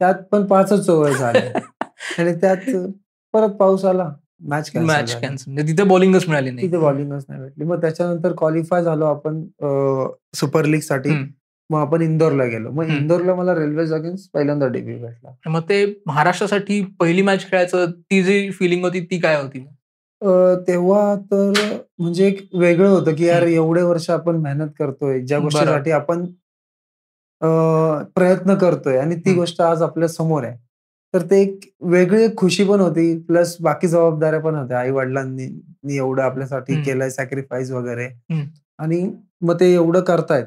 त्यात 0.00 0.14
पण 0.14 0.46
पाचच 0.46 0.90
ओव्हर 0.90 1.12
झाले. 1.12 1.52
आणि 2.18 2.34
त्यात 2.34 2.56
परत 3.32 3.48
पाऊस 3.48 3.84
आला. 3.84 4.10
मॅच 4.40 4.70
मॅच 4.76 5.20
कॅन्सल 5.20 5.56
तिथे 5.56 5.82
बॉलिंगच 5.82 6.28
मिळाली 6.28 6.50
नाही. 6.50 6.66
तिथे 6.66 6.78
बॉलिंगच 6.78 7.24
नाही 7.28 7.40
भेटली. 7.40 7.64
मग 7.64 7.80
त्याच्यानंतर 7.80 8.32
क्वालिफाय 8.38 8.82
झालो 8.82 9.04
आपण 9.04 9.44
सुपर 10.34 10.64
लीगसाठी. 10.64 11.10
मग 11.70 11.78
आपण 11.78 12.02
इंदोरला 12.02 12.44
गेलो. 12.44 12.70
मग. 12.70 12.84
इंदोरला 12.84 13.34
मला 13.34 13.54
रेल्वे 13.54 13.94
अगेन्स्ट 13.94 14.30
पहिल्यांदा 14.34 14.66
डेब्यू 14.66 14.98
भेटला. 14.98 15.50
मग 15.50 15.60
ते 15.60 16.02
महाराष्ट्रासाठी 16.06 16.84
पहिली 17.00 17.22
मॅच 17.22 17.50
खेळायचं 17.50 17.90
ती 17.90 18.22
जी 18.22 18.50
फिलिंग 18.50 18.84
होती 18.84 19.00
ती 19.00 19.18
काय 19.18 19.42
होती? 19.42 19.66
अ, 20.22 20.54
तेव्हा 20.68 21.14
तर 21.30 21.52
म्हणजे 21.98 22.26
एक 22.26 22.40
वेगळं 22.54 22.88
होतं 22.88 23.14
की 23.14 23.26
यार 23.26 23.42
एवढे 23.44 23.82
वर्ष 23.82 24.08
आपण 24.10 24.36
मेहनत 24.36 24.68
करतोय 24.78 25.20
ज्या 25.20 25.38
बरोबर. 25.38 25.52
गोष्टीसाठी 25.54 25.90
आपण 25.90 26.24
अ, 27.42 27.46
प्रयत्न 28.14 28.54
करतोय 28.54 28.98
आणि 28.98 29.14
ती. 29.16 29.34
गोष्ट 29.34 29.60
आज 29.60 29.82
आपल्यासमोर 29.82 30.44
आहे 30.44 30.56
तर 31.14 31.22
ते 31.22 31.40
एक 31.42 31.60
वेगळी 31.84 32.26
खुशी 32.36 32.64
पण 32.64 32.80
होती 32.80 33.06
प्लस 33.18 33.56
बाकी 33.60 33.88
जबाबदाऱ्या 33.88 34.40
पण 34.40 34.54
होत्या 34.54 34.78
आई 34.78 34.90
वडिलांनी 34.90 35.46
नी 35.84 35.96
एवढं 35.96 36.22
आपल्यासाठी. 36.22 36.82
केलंय 36.84 37.10
सॅक्रिफाईस 37.10 37.70
वगैरे. 37.70 38.08
आणि 38.78 39.02
मग 39.42 39.60
ते 39.60 39.72
एवढं 39.74 40.00
करतायत 40.00 40.46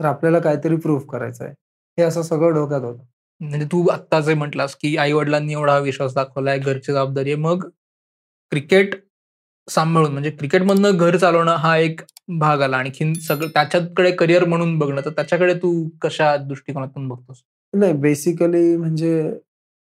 तर 0.00 0.04
आपल्याला 0.04 0.38
काहीतरी 0.38 0.76
प्रूफ 0.76 1.04
करायचं 1.06 1.44
आहे 1.44 1.52
हे 1.98 2.02
असं 2.02 2.22
सगळं 2.22 2.54
डोक्यात 2.54 2.80
होतं 2.80 3.02
म्हणजे 3.40 3.66
तू 3.66 3.86
आत्ता 3.88 4.20
जे 4.20 4.34
म्हटलास 4.34 4.74
की 4.74 4.96
आई 4.96 5.12
वडिलांनी 5.12 5.52
एवढा 5.52 5.78
विश्वास 5.78 6.14
दाखवलाय 6.14 6.58
घरची 6.58 6.92
जबाबदारी 6.92 7.32
आहे 7.32 7.40
मग 7.40 7.68
क्रिकेट 8.52 8.94
सांभाळून 9.68 10.12
म्हणजे 10.12 10.30
क्रिकेटमधनं 10.30 10.90
घर 10.90 11.16
चालवणं 11.16 11.54
हा 11.56 11.76
एक 11.76 12.00
भाग 12.28 12.60
आला 12.60 12.76
आणखीन 12.76 13.12
सगळं 13.14 13.48
त्याच्याकडे 13.48 14.10
करिअर 14.10 14.44
म्हणून 14.44 14.78
बघणं 14.78 15.00
तर 15.04 15.10
त्याच्याकडे 15.10 15.54
तू 15.54 15.88
कशा 16.02 16.36
दृष्टिकोनातून 16.36 17.08
बघतोस 17.08 17.42
नाही 17.74 17.92
बेसिकली 17.92 18.76
म्हणजे 18.76 19.32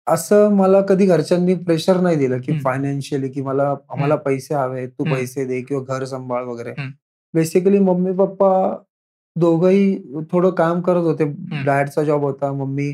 असं 0.08 0.54
मला 0.56 0.82
कधी 0.82 1.06
घरच्यांनी 1.06 1.54
प्रेशर 1.56 2.00
नाही 2.00 2.16
दिलं 2.16 2.38
की. 2.42 2.60
फायनान्शियली 2.60 3.30
की 3.30 3.42
मला 3.42 3.64
आम्हाला 3.90 4.16
पैसे 4.16 4.56
हवे 4.56 4.88
तू. 4.88 5.04
पैसे 5.14 5.46
दे 5.46 5.62
किंवा 5.62 5.98
घर 5.98 6.06
सांभाळ 6.06 6.44
वगैरे. 6.44 6.74
बेसिकली 7.34 7.80
मम्मी 7.80 8.12
पप्पा 8.14 8.76
दोघंही 9.36 9.98
थोडं 10.32 10.50
काम 10.50 10.82
करत 10.82 11.04
होते 11.04 11.24
डॅडचा 11.66 12.04
जॉब 12.04 12.22
होता 12.22 12.52
मम्मी 12.54 12.90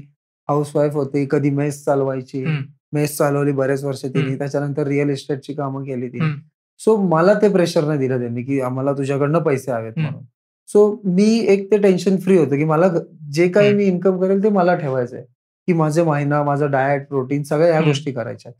हाऊसवाईफ 0.49 0.93
होती 0.93 1.25
कधी 1.31 1.49
मेस 1.49 1.83
चालवायची. 1.85 2.45
मेस 2.93 3.17
चालवली 3.17 3.51
बरेच 3.51 3.83
वर्ष 3.83 4.05
तिने. 4.05 4.37
त्याच्यानंतर 4.37 4.87
रिअल 4.87 5.09
इस्टेटची 5.09 5.53
कामं 5.53 5.83
केली 5.83 6.07
हम्म. 6.19 6.39
सो 6.81 6.95
मला 7.09 7.33
ते 7.33 7.49
प्रेशर 7.49 7.83
नाही 7.83 7.99
दिलं 7.99 8.19
त्यांनी 8.19 8.43
की 8.43 8.59
आम्हाला 8.61 8.93
तुझ्याकडनं 8.93 9.39
पैसे 9.39 9.71
हवेत. 9.71 9.93
म्हणून 9.97 10.23
सो 10.69 11.01
मी 11.05 11.27
एक 11.47 11.69
ते 11.71 11.77
टेन्शन 11.77 12.17
फ्री 12.17 12.37
होतं 12.37 12.57
की 12.57 12.63
मला 12.63 12.87
जे 13.33 13.47
काही. 13.47 13.73
मी 13.73 13.85
इन्कम 13.85 14.19
करेल 14.21 14.43
ते 14.43 14.49
मला 14.49 14.75
ठेवायचंय 14.75 15.23
की 15.67 15.73
माझे 15.73 16.03
महिना 16.03 16.43
माझं 16.43 16.71
डाएट 16.71 17.07
प्रोटीन 17.07 17.43
सगळ्या 17.43 17.71
ह्या. 17.71 17.81
गोष्टी 17.81 18.11
करायच्या 18.11 18.51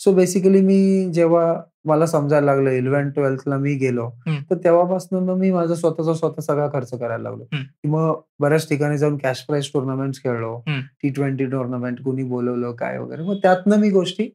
सो 0.00 0.12
बेसिकली 0.14 0.60
मी 0.60 1.10
जेव्हा 1.12 1.54
मला 1.84 2.06
समजायला 2.06 2.46
लागलं 2.46 2.70
इलेव्हन 2.70 3.10
ट्वेल्थला 3.10 3.56
मी 3.58 3.74
गेलो. 3.74 4.08
तर 4.50 4.56
तेव्हापासून 4.64 5.24
मग 5.24 5.38
मी 5.38 5.50
माझा 5.50 5.74
स्वतःचा 5.74 6.14
स्वतः 6.14 6.42
सगळा 6.42 6.68
खर्च 6.72 6.90
करायला 6.90 7.22
लागलो. 7.22 7.44
की 7.52 7.88
मग 7.88 8.20
बऱ्याच 8.40 8.68
ठिकाणी 8.68 8.98
जाऊन 8.98 9.16
कॅश 9.16 9.42
प्राईज 9.42 9.70
टुर्नामेंट 9.72 10.14
खेळलो. 10.14 10.56
टी 11.02 11.08
ट्वेंटी 11.08 11.46
टुर्नामेंट 11.46 12.02
कुणी 12.04 12.24
बोलवलं 12.24 12.72
काय 12.72 12.98
वगैरे 12.98 13.22
मग 13.22 13.36
त्यातनं 13.42 13.80
मी 13.80 13.90
गोष्टी 13.90 14.28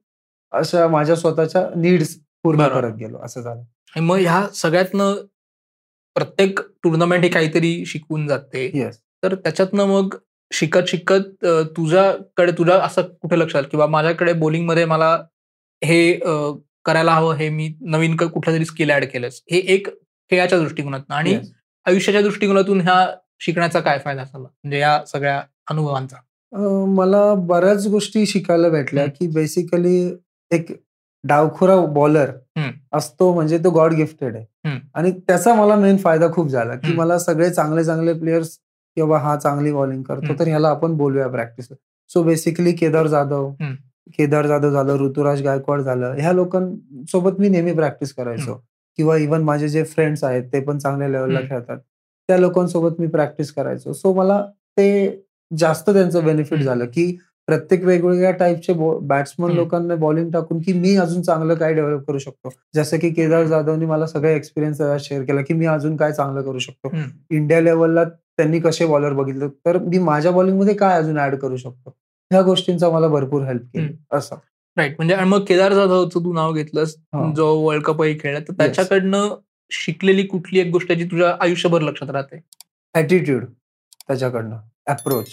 अशा 0.54 0.88
माझ्या 0.88 1.16
स्वतःच्या 1.16 1.68
नीड्स 1.76 2.16
पूर्ण. 2.44 2.68
करत 2.68 2.94
गेलो 2.94 3.18
असं 3.24 3.42
झालं. 3.42 3.64
मग 4.02 4.16
ह्या 4.16 4.48
सगळ्यातनं 4.56 5.26
प्रत्येक 6.16 6.60
टुर्नामेंट 6.84 7.24
ही 7.24 7.30
काहीतरी 7.30 7.86
शिकवून 7.86 8.28
जाते. 8.28 8.72
येस 8.74 8.98
तर 9.24 9.36
त्याच्यातनं 9.36 9.86
मग 9.86 10.16
शिकत 10.54 10.80
शिकत 10.88 11.46
तुझ्याकडे 11.46 12.52
तुझ्या 12.52 12.84
असं 12.84 13.02
कुठे 13.02 13.40
लक्षात 13.40 13.64
किंवा 13.64 13.88
माझ्याकडे 13.88 14.34
बॉलिंगमध्ये 14.34 14.86
मला 14.86 15.24
हे 15.84 16.14
करायला 16.86 17.14
हवं 17.14 17.34
हे 17.34 17.50
मी 17.50 17.76
नवीन 17.82 18.16
क- 18.16 18.24
कुठलं 18.24 18.56
तरी 18.56 18.66
स्किल 18.66 18.92
ऍड 18.92 19.06
केलंस. 19.06 19.42
हे 19.52 19.58
एक 19.58 19.88
खेळाच्या 20.02 20.60
दृष्टिकोनातून 20.60 21.16
आणि 21.16 21.32
Yes. 21.32 21.46
आयुष्याच्या 21.86 22.22
दृष्टिकोनातून 22.22 22.82
ह्या 22.82 23.18
शिकण्याचा 23.40 23.80
काय 23.80 24.00
फायदा 24.00 24.24
झाला? 24.24 24.48
म्हणजे 24.64 24.80
या 24.80 25.06
सगळ्या 25.06 25.44
अनुभवांचा. 25.70 26.16
मला 26.86 27.34
बऱ्याच 27.34 27.88
गोष्टी 27.88 28.26
शिकायला 28.26 28.70
भेटल्या. 28.70 29.06
की 29.06 29.28
बेसिकली 29.28 30.18
एक 30.52 30.66
डावखुरा 31.24 31.76
बॉलर. 31.94 32.32
असतो 32.94 33.34
म्हणजे 33.34 33.58
तो 33.58 33.70
गॉड 33.72 33.94
गिफ्टेड 33.94 34.36
आहे. 34.36 34.46
आणि 34.96 35.12
त्याचा 35.28 35.54
मला 35.56 35.76
मेन 35.76 35.98
फायदा 35.98 36.28
खूप 36.34 36.48
झाला 36.48 36.76
की. 36.76 36.94
मला 36.96 37.18
सगळे 37.20 37.50
चांगले 37.50 37.84
चांगले 37.84 38.14
प्लेयर्स 38.14 38.58
किंवा 38.98 39.20
हा 39.20 39.36
चांगली 39.38 39.72
बॉलिंग 39.74 40.02
करतो. 40.04 40.34
तर 40.40 40.48
ह्याला 40.48 40.70
आपण 40.70 40.96
बोलूया 40.98 41.28
practice 41.28 41.68
so 42.12 42.24
basically 42.24 42.72
Kedar 42.72 43.08
Jadhav. 43.08 43.50
Kedar 44.18 44.48
Jadhav 44.48 44.70
झालं 44.72 44.98
ऋतुराज 45.00 45.42
गायकवाड 45.44 45.82
झालं 45.82 46.14
ह्या 46.18 46.32
लोकांसोबत 46.34 47.40
मी 47.40 47.50
नेहमी 47.50 47.74
प्रॅक्टिस 47.74 48.14
करायचो. 48.14 48.62
किंवा 49.00 49.16
इव्हन 49.18 49.42
माझे 49.44 49.68
जे 49.70 49.84
फ्रेंड्स 49.84 50.24
आहेत 50.24 50.44
ते 50.54 50.60
पण 50.62 50.78
चांगल्या 50.78 51.08
लेवलला. 51.10 51.40
खेळतात 51.42 51.78
त्या 52.30 52.38
लोकांसोबत 52.38 53.00
मी 53.00 53.08
प्रॅक्टिस 53.08 53.52
करायचो 53.54 53.94
सो 53.94 54.14
मला 54.14 54.42
ते 54.78 55.24
जास्त 55.52 55.90
त्यांचं 55.90 56.24
बेनिफिट. 56.26 56.60
झालं 56.60 56.86
की 56.86 57.06
प्रत्येक 57.48 57.84
वेगवेगळ्या 57.84 58.32
टाईपचे 58.32 58.74
बॅट्समन. 59.00 59.52
लोकांना 59.52 59.96
बॉलिंग 59.96 60.32
टाकून 60.32 60.60
की 60.62 60.74
मी 60.74 60.96
अजून 60.96 61.22
चांगलं 61.22 61.56
काय 61.56 61.74
डेव्हलप 61.74 62.06
करू 62.08 62.18
शकतो? 62.18 62.50
जसं 62.76 62.98
की 63.00 63.10
केदार 63.10 63.46
जाधवनी 63.46 63.86
मला 63.86 64.06
सगळे 64.08 64.36
एक्सपिरियन्स 64.36 64.82
शेअर 65.00 65.24
केला 65.24 65.42
की 65.42 65.54
मी 65.54 65.66
अजून 65.66 65.98
काय 65.98 66.12
चांगलं 66.12 66.42
करू 66.42 66.60
शकतो. 66.60 66.96
इंडिया 67.30 67.62
लेवलला 67.62 68.04
त्यांनी 68.04 68.60
कसे 68.60 68.86
बॉलर 68.86 69.14
बघितलं? 69.14 69.50
तर 69.66 69.78
मी 69.78 69.98
माझ्या 69.98 70.32
बॉलिंगमध्ये 70.32 70.74
काय 70.74 70.98
अजून 70.98 71.20
ऍड 71.20 71.36
करू 71.36 71.58
शकतो? 71.58 71.96
ह्या 72.32 72.42
गोष्टींचा 72.42 72.90
मला 72.90 73.08
भरपूर 73.08 73.44
हेल्प 73.44 73.62
केली. 73.62 73.94
असं. 74.12 74.36
राईट 74.78 74.92
म्हणजे 74.98 75.14
आणि 75.16 75.30
मग 75.30 75.44
केदार 75.46 75.74
जाधवचं 75.74 76.20
तू 76.20 76.34
नाव 76.34 76.54
घेतलंस. 76.54 76.96
जो 77.36 77.56
वर्ल्ड 77.56 77.84
कपही 77.84 78.18
खेळला 78.20 78.40
तर 78.40 78.54
त्याच्याकडनं 78.54 79.36
शिकलेली 79.72 80.24
कुठली 80.24 80.60
एक 80.60 80.72
गोष्ट 80.72 80.92
जी 80.92 81.06
तुझ्या 81.06 81.36
आयुष्यभर 81.42 81.82
लक्षात 81.82 82.10
राहते? 82.10 82.40
ऍटिट्यूड 82.96 83.46
त्याच्याकडनं. 84.08 84.58
अप्रोच. 84.88 85.28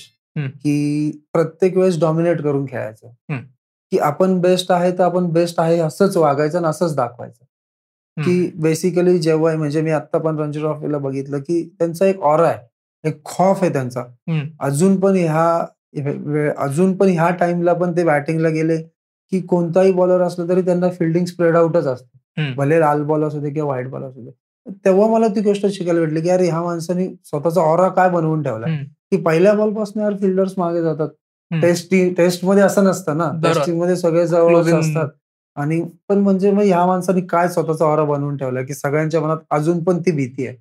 की 0.49 1.11
प्रत्येक 1.33 1.77
वेळेस 1.77 2.01
डॉमिनेट 2.01 2.43
करून 2.43 2.67
खेळायचं. 2.67 3.09
की 3.93 3.99
आपण 3.99 4.41
बेस्ट 4.41 4.73
आहे 4.73 4.93
तर 4.93 5.03
आपण 5.05 5.27
बेस्ट 5.27 5.61
आहे 5.61 5.79
असंच 5.79 6.17
वागायचं 6.17 6.59
आणि 6.59 6.67
असंच 6.67 6.97
दाखवायचं. 6.97 7.45
की 8.23 8.51
बेसिकली 8.55 9.19
जेव्हा 9.19 9.57
म्हणजे 9.57 9.81
मी 9.83 9.91
आता 9.91 10.19
पण 10.19 10.39
रणजी 10.39 10.61
ट्रॉफीला 10.61 10.99
बघितलं 10.99 11.39
की 11.39 11.75
त्यांचा 11.79 12.07
एक 12.07 12.21
ऑरा 12.21 12.49
आहे. 12.49 12.59
एक 13.09 13.25
खॉफ 13.25 13.63
आहे 13.63 13.73
त्यांचा. 13.73 14.05
अजून 14.61 15.01
पण 15.01 15.15
ह्या 15.17 15.67
अजून 16.59 16.97
पण 16.97 17.09
ह्या 17.09 17.31
टाइमला 17.31 17.73
पण 17.73 17.97
ते 17.97 18.05
बॅटिंगला 18.05 18.49
गेले 18.49 18.77
की 19.33 19.41
कोणताही 19.41 19.93
बॉलर 19.93 20.21
असला 20.21 20.49
तरी 20.49 20.63
त्यांना 20.63 20.91
फिल्डिंग 20.91 21.25
स्प्रेड 21.25 21.57
आउटच 21.57 21.87
असते. 21.87 22.19
भले 22.55 22.81
लाल 22.81 23.03
बॉल 23.03 23.25
असू 23.25 23.41
दे 23.41 23.51
किंवा 23.51 23.67
व्हाईट 23.67 23.89
बॉल 23.89 24.03
असू 24.03 24.25
दे. 24.25 24.31
तेव्हा 24.67 25.09
मला 25.09 25.29
ती 25.29 25.41
गोष्ट 25.41 25.67
शिकायला 25.67 26.01
भेटली 26.01 26.21
की 26.21 26.29
यार 26.29 26.41
ह्या 26.41 26.63
माणसाने 26.63 27.07
स्वतःचा 27.25 27.61
ऑरा 27.61 27.89
काय 27.89 28.11
बनवून 28.11 28.43
ठेवला. 28.43 28.67
की 29.11 29.17
पहिल्या 29.17 29.53
बॉलपासून 29.53 30.03
यार 30.03 30.17
फिल्डर्स 30.17 30.53
मागे 30.57 30.83
जातात. 30.83 31.09
टेस्ट 31.51 31.95
टेस्टमध्ये 32.17 32.63
असं 32.63 32.85
नसतं 32.85 33.17
ना. 33.19 33.31
टेस्टिंगमध्ये 33.45 33.97
सगळे 33.97 34.27
जवळ. 34.27 34.57
असतात 34.75 35.09
आणि 35.57 35.81
पण 36.09 36.19
म्हणजे 36.19 36.51
मग 36.51 36.63
ह्या 36.63 36.85
माणसाने 36.87 37.21
काय 37.21 37.49
स्वतःचा 37.49 37.85
ऑरा 37.85 38.05
बनवून 38.05 38.37
ठेवला 38.37 38.63
की 38.63 38.75
सगळ्यांच्या 38.75 39.21
मनात 39.21 39.37
अजून 39.51 39.83
पण 39.85 39.99
ती 39.99 40.11
भीती 40.11 40.47
आहे 40.47 40.57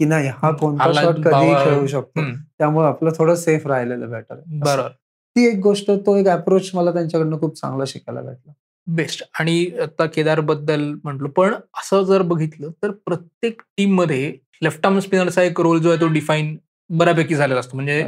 की 0.00 0.04
नाही 0.04 0.28
हा 0.28 0.50
कोणता 0.50 0.92
शॉट 0.92 1.14
कधी 1.14 1.30
बाबा. 1.30 1.64
खेळू 1.64 1.86
शकतो. 1.86 2.20
त्यामुळे 2.58 2.86
आपलं 2.86 3.10
थोडं 3.18 3.34
सेफ 3.34 3.66
राहिलेलं 3.66 4.10
बेटर 4.10 4.34
बरोबर 4.34 4.88
ती 5.36 5.46
एक 5.46 5.58
गोष्ट 5.58 5.90
तो 5.90 6.16
एक 6.16 6.28
अप्रोच 6.28 6.70
मला 6.74 6.92
त्यांच्याकडनं 6.92 7.38
खूप 7.40 7.56
चांगला 7.58 7.84
शिकायला 7.86 8.20
भेटला 8.20 8.52
बेस्ट. 8.86 9.22
आणि 9.40 9.66
आता 9.82 10.06
केदारबद्दल 10.14 10.92
म्हटलो 11.04 11.28
पण 11.36 11.54
असं 11.80 12.02
जर 12.04 12.22
बघितलं 12.22 12.70
तर 12.82 12.90
प्रत्येक 13.06 13.62
टीममध्ये 13.76 14.32
लेफ्ट 14.62 14.86
आर्म 14.86 14.98
स्पिनरचा 14.98 15.42
एक 15.42 15.60
रोल 15.60 15.78
जो 15.82 15.90
आहे 15.90 16.00
तो 16.00 16.06
डिफाईन 16.12 16.56
बऱ्यापैकी 16.90 17.34
झालेला 17.34 17.60
असतो. 17.60 17.76
म्हणजे. 17.76 18.04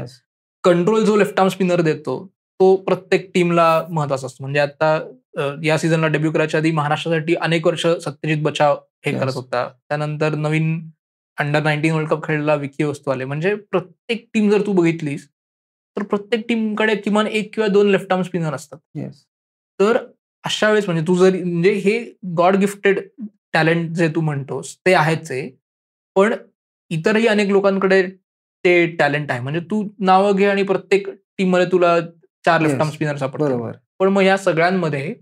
कंट्रोल 0.65 1.05
जो 1.05 1.17
लेफ्ट 1.17 1.39
आर्म 1.41 1.49
स्पिनर 1.49 1.81
देतो 1.81 2.25
तो 2.61 2.75
प्रत्येक 2.87 3.31
टीमला 3.35 3.69
महत्त्वाचा 3.91 4.27
असतो. 4.27 4.43
म्हणजे 4.45 4.61
आता 4.61 4.99
या 5.65 5.79
सीझनला 5.79 6.07
डेब्यू 6.07 6.31
करायच्या 6.33 6.61
आधी 6.61 6.71
महाराष्ट्रासाठी 6.71 7.35
अनेक 7.35 7.67
वर्ष 7.67 7.87
सत्यजित 8.05 8.43
बचाव 8.43 8.77
हे. 9.07 9.13
करत 9.19 9.35
होता. 9.35 9.69
त्यानंतर 9.89 10.35
नवीन 10.35 10.79
अंडर 11.39 11.63
नाईन्टीन 11.63 11.93
वर्ल्ड 11.93 12.09
कप 12.11 12.25
खेळलेला 12.25 12.55
विकी 12.55 12.85
वस्तू 12.85 13.11
आले 13.11 13.25
म्हणजे 13.25 13.55
प्रत्येक 13.71 14.27
टीम 14.35 14.51
जर 14.51 14.67
तू 14.67 14.73
बघितलीस 14.73 15.27
तर 15.97 16.03
प्रत्येक 16.03 16.45
टीमकडे 16.49 16.95
किमान 16.97 17.27
एक 17.27 17.55
किंवा 17.55 17.69
दोन 17.69 17.89
लेफ्ट 17.91 18.13
आर्म 18.13 18.23
स्पिनर 18.23 18.55
असतात. 18.55 18.79
तर 19.81 19.97
अशा 20.45 20.69
वेळेस 20.71 20.85
म्हणजे 20.87 21.07
तू 21.09 21.15
जरी 21.17 21.43
म्हणजे 21.43 21.73
हे 21.75 21.99
गॉड 22.37 22.57
गिफ्टेड 22.57 23.01
टॅलेंट 23.53 23.91
जे 23.97 24.09
तू 24.09 24.21
म्हणतोस 24.21 24.75
ते 24.87 24.95
आहेच 24.95 25.31
आहे. 25.31 25.49
पण 26.17 26.35
इतरही 26.91 27.27
अनेक 27.27 27.49
लोकांकडे 27.51 28.03
ते 28.65 28.87
टॅलेंट 28.97 29.31
आहे. 29.31 29.41
म्हणजे 29.41 29.61
तू 29.61 29.83
नावं 30.01 30.37
घे 30.37 30.47
आणि 30.47 30.63
प्रत्येक 30.63 31.09
टीममध्ये 31.39 31.67
तुला 31.73 31.99
चार 32.45 32.61
लेफ्ट 32.61 32.75
आर्म. 32.75 32.91
स्पिनर 32.91 33.17
सापडतात 33.17 33.49
पण 34.01 34.09
मग 34.09 34.23
या 34.23 34.37
सगळ्यांमध्ये 34.37 35.15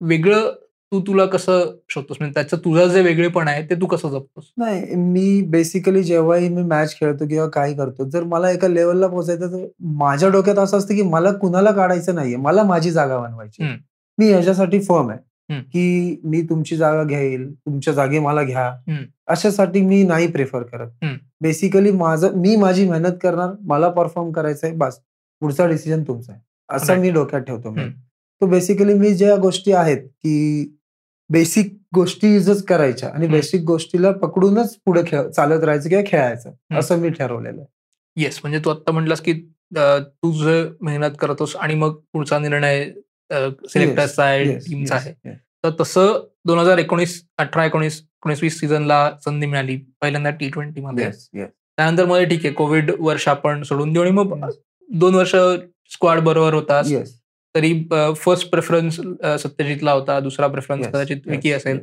वेगळं 0.00 0.50
तू 0.92 1.00
तुला 1.00 1.24
कसं 1.26 1.70
शोधतोस? 1.90 2.16
म्हणजे 2.20 2.34
त्याचं 2.34 2.56
तुझं 2.64 2.88
जे 2.88 3.02
वेगळेपण 3.02 3.48
आहे 3.48 3.62
ते 3.70 3.74
तू 3.74 3.86
कसं 3.86 4.08
जपतोस? 4.08 4.44
नाही 4.58 4.94
मी 4.94 5.40
बेसिकली 5.50 6.02
जेव्हाही 6.02 6.48
मी 6.48 6.62
मॅच 6.62 6.94
खेळतो 7.00 7.26
किंवा 7.28 7.46
काही 7.48 7.76
करतो 7.76 8.08
जर 8.10 8.24
मला 8.24 8.50
एका 8.50 8.68
लेवलला 8.68 9.06
पोहोचायचं 9.06 9.52
तर 9.52 9.66
माझ्या 9.98 10.28
डोक्यात 10.28 10.58
असं 10.58 10.78
असतं 10.78 10.94
की 10.94 11.02
मला 11.02 11.32
कुणाला 11.32 11.70
काढायचं 11.70 12.14
नाहीये 12.14 12.36
मला 12.36 12.62
माझी 12.62 12.90
जागा 12.90 13.18
बनवायची. 13.18 13.62
मी 14.18 14.30
ह्याच्यासाठी 14.30 14.80
फर्म 14.80 15.10
आहे. 15.10 15.18
की 15.62 16.20
मी 16.24 16.40
तुमची 16.42 16.76
जागा 16.76 17.02
घेईल 17.04 17.50
तुमच्या 17.54 17.92
जागी 17.94 18.18
मला 18.18 18.42
घ्या. 18.42 18.70
अशासाठी 19.26 19.80
मी 19.80 20.02
नाही 20.02 20.26
प्रेफर 20.32 20.62
करत. 20.62 21.04
बेसिकली 21.40 21.90
माझं 21.90 22.36
मी 22.36 22.54
माझी 22.56 22.88
मेहनत 22.90 23.16
करणार 23.22 23.54
मला 23.60 23.88
परफॉर्म 23.88 24.30
करायचं 24.32 24.66
आहे 24.66 24.76
बस 24.76 24.98
पुढचा 25.42 25.66
डिसिजन 25.66 26.02
तुमचा 26.02 26.32
आहे 26.32 26.40
असं. 26.76 27.00
मी 27.00 27.10
डोक्यात 27.10 27.42
ठेवतो 27.42 27.70
मी. 27.70 27.88
तो 28.40 28.46
बेसिकली 28.46 28.94
मी 28.94 29.14
ज्या 29.14 29.36
गोष्टी 29.36 29.72
आहेत 29.72 30.06
की 30.06 30.76
बेसिक 31.30 31.76
गोष्टी 31.94 32.34
युजच 32.34 32.64
करायच्या 32.64 33.08
आणि. 33.08 33.26
बेसिक 33.26 33.62
गोष्टीला 33.62 34.10
पकडूनच 34.12 34.76
पुढे 34.86 35.02
खेळ 35.06 35.28
चालत 35.28 35.64
राहायचं 35.64 35.88
किंवा 35.88 36.04
खेळायचं 36.06 36.78
असं 36.78 36.98
मी 36.98 37.08
ठरवलेलं 37.08 37.60
आहे 37.60 38.22
येस 38.22 38.40
म्हणजे 38.42 38.58
तू 38.64 38.70
आता 38.70 38.92
म्हटलास 38.92 39.20
की 39.20 39.32
तू 39.76 40.32
जे 40.32 40.62
मेहनत 40.80 41.10
करतोस 41.18 41.56
आणि 41.56 41.74
मग 41.74 41.94
पुढचा 42.12 42.38
निर्णय 42.38 42.84
सिलेक्टर्सचा 43.68 44.24
आहे 44.24 44.54
टीमचा 44.58 44.94
आहे. 44.94 45.12
तर 45.64 45.70
तसं 45.80 46.20
दोन 46.46 46.58
हजार 46.58 46.78
एकोणीस 46.78 47.22
अठरा 47.38 47.64
एकोणीस 47.66 47.98
एकोणीस 47.98 48.42
वीस 48.42 48.58
सीझनला 48.60 49.10
संधी 49.24 49.46
मिळाली 49.46 49.76
पहिल्यांदा 50.00 50.30
टी 50.30 50.48
ट्वेंटी 50.48 50.80
मध्ये. 50.80 51.10
त्यानंतरमध्ये 51.36 52.24
ठीक 52.26 52.44
आहे 52.44 52.54
कोविड 52.54 52.90
वर्ष 53.00 53.28
आपण 53.28 53.62
सोडून 53.62 53.92
देऊ 53.92 54.02
आणि 54.02 54.10
मग. 54.10 54.48
दोन 54.88 55.14
वर्ष 55.14 55.34
स्क्वॉड 55.92 56.20
बरोबर 56.20 56.54
होता 56.54 56.80
तरी 57.54 57.72
फर्स्ट 58.16 58.48
प्रेफरन्स 58.50 59.00
सत्यजितला 59.42 59.92
होता 59.92 60.18
दुसरा 60.20 60.46
प्रेफरन्स 60.46 60.86
कदाचित 60.88 61.26
विकी 61.26 61.52
असेल. 61.52 61.78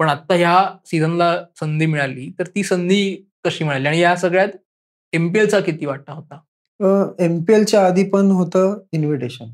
पण 0.00 0.08
आता 0.08 0.34
ह्या 0.34 0.64
सीझनला 0.86 1.36
संधी 1.60 1.86
मिळाली 1.86 2.30
तर 2.38 2.46
ती 2.54 2.62
संधी 2.64 3.14
कशी 3.44 3.64
मिळाली 3.64 3.88
आणि 3.88 4.00
या 4.00 4.14
सगळ्यात 4.16 4.48
एमपीएलचा 5.12 5.60
किती 5.60 5.86
वाटा 5.86 6.12
होता 6.12 6.38
एमपीएलच्या 7.24 7.84
आधी 7.86 8.04
पण 8.10 8.30
होतं 8.30 8.78
इन्व्हिटेशन. 8.92 9.50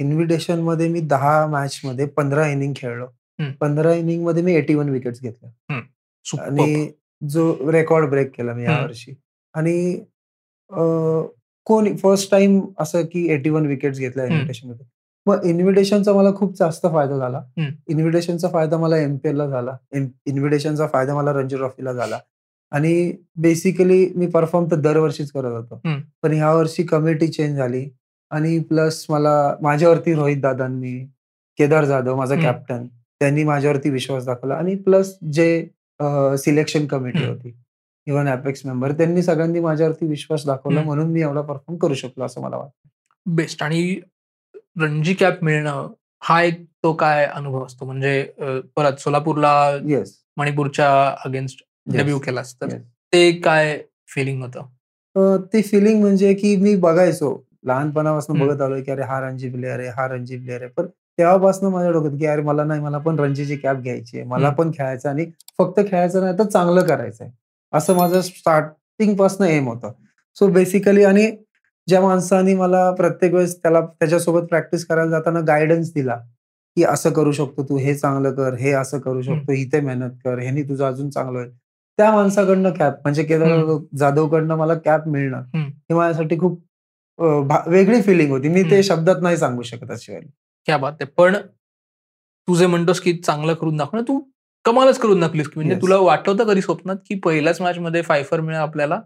इन्व्हिटेशनमध्ये 0.00 0.88
मी 0.88 1.00
दहा 1.00 1.46
मॅच 1.46 1.80
मध्ये 1.84 2.06
पंधरा 2.06 2.46
इनिंग 2.48 2.72
खेळलो. 2.76 3.06
पंधरा 3.60 3.94
इनिंगमध्ये 3.94 4.42
मी 4.42 4.54
एटी 4.54 4.74
वन 4.74 4.88
विकेट्स 4.88 5.20
घेतल्या. 5.22 5.80
आणि 6.36 6.90
जो 7.22 7.72
रेकॉर्ड 7.72 8.08
ब्रेक 8.10 8.30
केला 8.36 8.52
मी. 8.54 8.64
यावर्षी 8.64 9.14
आणि 9.54 10.04
कोण 11.66 11.94
फर्स्ट 11.96 12.30
टाइम 12.30 12.60
असं 12.80 13.02
की 13.12 13.26
एटी 13.32 13.50
वन 13.50 13.66
विकेट्स 13.66 13.98
घेतल्या. 13.98 14.26
इन्व्हिटेशनमध्ये 14.26 14.86
मग 15.26 15.44
इन्व्हिटेशनचा 15.44 16.12
मला 16.12 16.32
खूप 16.34 16.56
जास्त 16.58 16.86
फायदा 16.92 17.16
झाला. 17.18 17.42
इन्व्हिटेशनचा 17.88 18.48
फायदा 18.48 18.76
मला 18.78 18.96
एमपीएल 18.96 19.36
ला 19.36 19.46
झाला 19.46 19.76
इन्व्हिटेशनचा 19.94 20.86
फायदा 20.86 21.14
मला 21.14 21.32
रणजी 21.32 21.56
ट्रॉफीला 21.56 21.92
झाला 21.92 22.18
आणि 22.72 23.12
बेसिकली 23.36 24.06
मी 24.16 24.26
परफॉर्म 24.26 24.66
तर 24.70 24.76
दरवर्षीच 24.76 25.30
करत 25.32 25.52
होतो. 25.52 25.80
पण 26.22 26.32
ह्या 26.32 26.52
वर्षी 26.54 26.82
कमिटी 26.82 27.28
चेंज 27.28 27.56
झाली 27.56 27.88
आणि 28.30 28.58
प्लस 28.58 29.04
मला 29.10 29.54
माझ्यावरती 29.62 30.14
रोहित 30.14 30.40
दादांनी 30.42 30.98
केदार 31.58 31.84
जाधव 31.84 32.16
माझा. 32.16 32.34
कॅप्टन 32.34 32.86
त्यांनी 32.86 33.44
माझ्यावरती 33.44 33.90
विश्वास 33.90 34.24
दाखवला 34.26 34.54
आणि 34.54 34.74
प्लस 34.74 35.16
जे 35.32 35.66
सिलेक्शन 36.38 36.86
कमिटी. 36.86 37.24
होती 37.26 37.52
इव्हन 38.06 38.28
अपेक्स 38.28 38.64
मेंबर 38.66 38.92
त्यांनी 38.92 39.22
सगळ्यांनी 39.22 39.60
माझ्यावरती 39.60 40.06
विश्वास 40.06 40.46
दाखवला. 40.46 40.82
म्हणून 40.82 41.10
मी 41.12 41.20
एवढा 41.22 41.40
परफॉर्म 41.40 41.76
करू 41.78 41.94
शकलो 41.94 42.24
असं 42.24 42.40
मला 42.40 42.56
वाटतं 42.56 43.34
बेस्ट 43.34 43.62
आणि 43.62 44.00
रणजी 44.80 45.14
कॅप 45.14 45.44
मिळणं 45.44 45.88
हा 46.22 46.42
एक 46.42 46.64
तो 46.82 46.92
काय 46.92 47.24
अनुभव 47.24 47.64
असतो 47.66 47.84
म्हणजे 47.84 48.22
परत 48.76 49.00
सोलापूरला 49.00 49.52
येस 49.88 50.14
मणिपूरच्या 50.36 50.88
अगेन्स्ट 51.24 51.62
डेब्यू 51.86 52.18
केलास 52.18 52.54
तर 52.54 52.66
yes. 52.66 52.78
ते 53.12 53.32
काय 53.32 53.78
फिलिंग 54.06 54.42
होतं 54.42 55.46
ते 55.54 55.62
फिलिंग 55.62 56.00
म्हणजे 56.00 56.34
की 56.34 56.56
मी 56.56 56.74
बघायचो 56.76 57.34
लहानपणापासून. 57.64 58.38
बघत 58.40 58.60
आलोय 58.62 58.82
की 58.82 58.90
अरे 58.90 59.02
हा 59.02 59.20
रणजी 59.20 59.48
प्लेअर 59.50 59.78
आहे 59.80 59.88
हा 59.88 60.06
रणजी 60.08 60.36
प्लेअर 60.38 60.62
आहे. 60.62 60.70
पण 60.70 60.86
तेव्हापासून 61.18 61.72
माझ्या 61.72 61.90
डोक्यात 61.92 62.12
की 62.18 62.26
अरे 62.26 62.42
मला 62.42 62.64
नाही 62.64 62.80
मला 62.80 62.98
पण 62.98 63.18
रणजीची 63.18 63.56
कॅप 63.56 63.76
घ्यायची 63.76 64.18
आहे. 64.18 64.26
मला. 64.28 64.50
पण 64.50 64.70
खेळायचं 64.70 65.08
आणि 65.08 65.26
फक्त 65.58 65.80
खेळायचं 65.80 66.20
नाही 66.20 66.38
तर 66.38 66.44
चांगलं 66.44 66.86
करायचं 66.86 67.24
आहे. 67.24 67.32
असं 67.72 67.96
माझं 67.96 68.20
स्टार्टिंगपासून 68.20 69.46
एम 69.46 69.68
होतं. 69.68 69.92
सो 70.36 70.46
बेसिकली 70.48 71.04
आणि 71.04 71.30
ज्या 71.88 72.00
माणसाने 72.00 72.54
मला 72.54 72.90
प्रत्येक 72.90 73.32
वेळेस 73.34 73.56
त्याला 73.62 73.80
त्याच्यासोबत 73.80 74.46
प्रॅक्टिस 74.48 74.84
करायला 74.86 75.10
जाताना 75.10 75.40
गायडन्स 75.40 75.92
दिला 75.94 76.16
की 76.76 76.84
असं 76.84 77.10
करू 77.12 77.32
शकतो 77.32 77.62
तू 77.62 77.76
हे 77.76 77.94
चांगलं 77.94 78.32
कर 78.34 78.54
हे 78.54 78.72
असं 78.72 78.98
करू 78.98 79.22
शकतो 79.22 79.52
इथे 79.52 79.80
मेहनत 79.80 80.10
कर 80.24 80.38
ह्यानी 80.38 80.62
तुझं 80.62 80.84
अजून 80.86 81.10
चांगलं 81.10 81.38
होईल. 81.38 81.50
त्या 81.98 82.10
माणसाकडनं 82.12 82.70
कॅप 82.70 82.94
म्हणजे 83.02 83.24
केदार 83.24 83.76
जाधवकडनं 83.98 84.56
मला 84.56 84.74
कॅप 84.74 85.08
मिळणं. 85.08 85.42
हे 85.56 85.94
माझ्यासाठी 85.94 86.38
खूप 86.38 86.60
वेगळी 87.20 88.00
फिलिंग 88.02 88.30
होती 88.30 88.48
मी. 88.48 88.62
ते 88.70 88.82
शब्दात 88.82 89.22
नाही 89.22 89.36
सांगू 89.36 89.62
शकत 89.62 89.90
अशी. 89.90 90.18
क्या 90.68 90.76
बात 90.76 90.92
आहे 91.00 91.10
पण 91.16 91.36
तू 92.48 92.54
जे 92.56 92.66
म्हणतोस 92.66 93.00
की 93.00 93.12
चांगलं 93.16 93.54
करून 93.54 93.76
दाखव 93.76 94.00
तू 94.08 94.20
कमालच 94.64 94.98
करून 94.98 95.20
दाखलीस 95.20 95.48
की 95.48 95.60
म्हणजे. 95.60 95.76
तुला 95.82 95.96
वाटलं 95.98 96.32
होतं 96.32 96.50
कधी 96.50 96.62
स्वप्नात 96.62 96.96
की 97.08 97.14
पहिल्याच 97.24 97.60
मॅच 97.60 97.78
मध्ये 97.78 98.02
फायफर 98.02 98.40
मिळेल 98.40 98.60
आपल्याला 98.60 99.00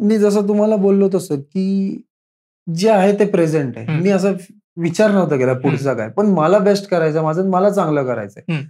मी 0.00 0.18
जसं 0.18 0.46
तुम्हाला 0.48 0.76
बोललो 0.76 1.08
तसं 1.14 1.40
की 1.40 2.02
जे 2.66 2.88
आहे 2.90 3.18
ते 3.18 3.24
प्रेझेंट 3.30 3.76
आहे. 3.78 4.00
मी 4.00 4.10
असं 4.10 4.32
विचार 4.76 5.10
नव्हता 5.10 5.36
केला 5.36 5.52
पुढचा 5.54 5.94
काय 5.94 6.08
पण 6.16 6.26
मला 6.32 6.58
बेस्ट 6.58 6.88
करायचं 6.90 7.22
माझं 7.22 7.48
मला 7.50 7.70
चांगलं 7.70 8.04
करायचंय. 8.06 8.62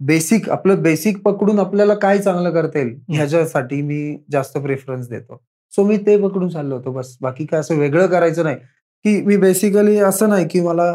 बेसिक 0.00 0.48
आपलं 0.50 0.82
बेसिक 0.82 1.20
पकडून 1.22 1.58
आपल्याला 1.58 1.94
काय 1.94 2.18
चांगलं 2.18 2.50
करता 2.50 2.78
येईल 2.78 2.94
ह्याच्यासाठी 3.10 3.80
मी 3.82 4.16
जास्त 4.32 4.58
प्रेफरन्स 4.58 5.08
देतो 5.08 5.42
सो 5.76 5.84
मी 5.84 5.96
ते 5.96 6.16
पकडून 6.18 6.48
चाललो 6.48 6.76
होतो 6.76 6.92
बस 6.92 7.16
बाकी 7.20 7.46
काय 7.46 7.60
असं 7.60 7.76
वेगळं 7.76 8.06
करायचं 8.06 8.44
नाही 8.44 8.56
की 9.04 9.20
मी 9.22 9.36
बेसिकली 9.36 9.98
असं 10.00 10.28
नाही 10.28 10.46
की 10.48 10.60
मला 10.60 10.90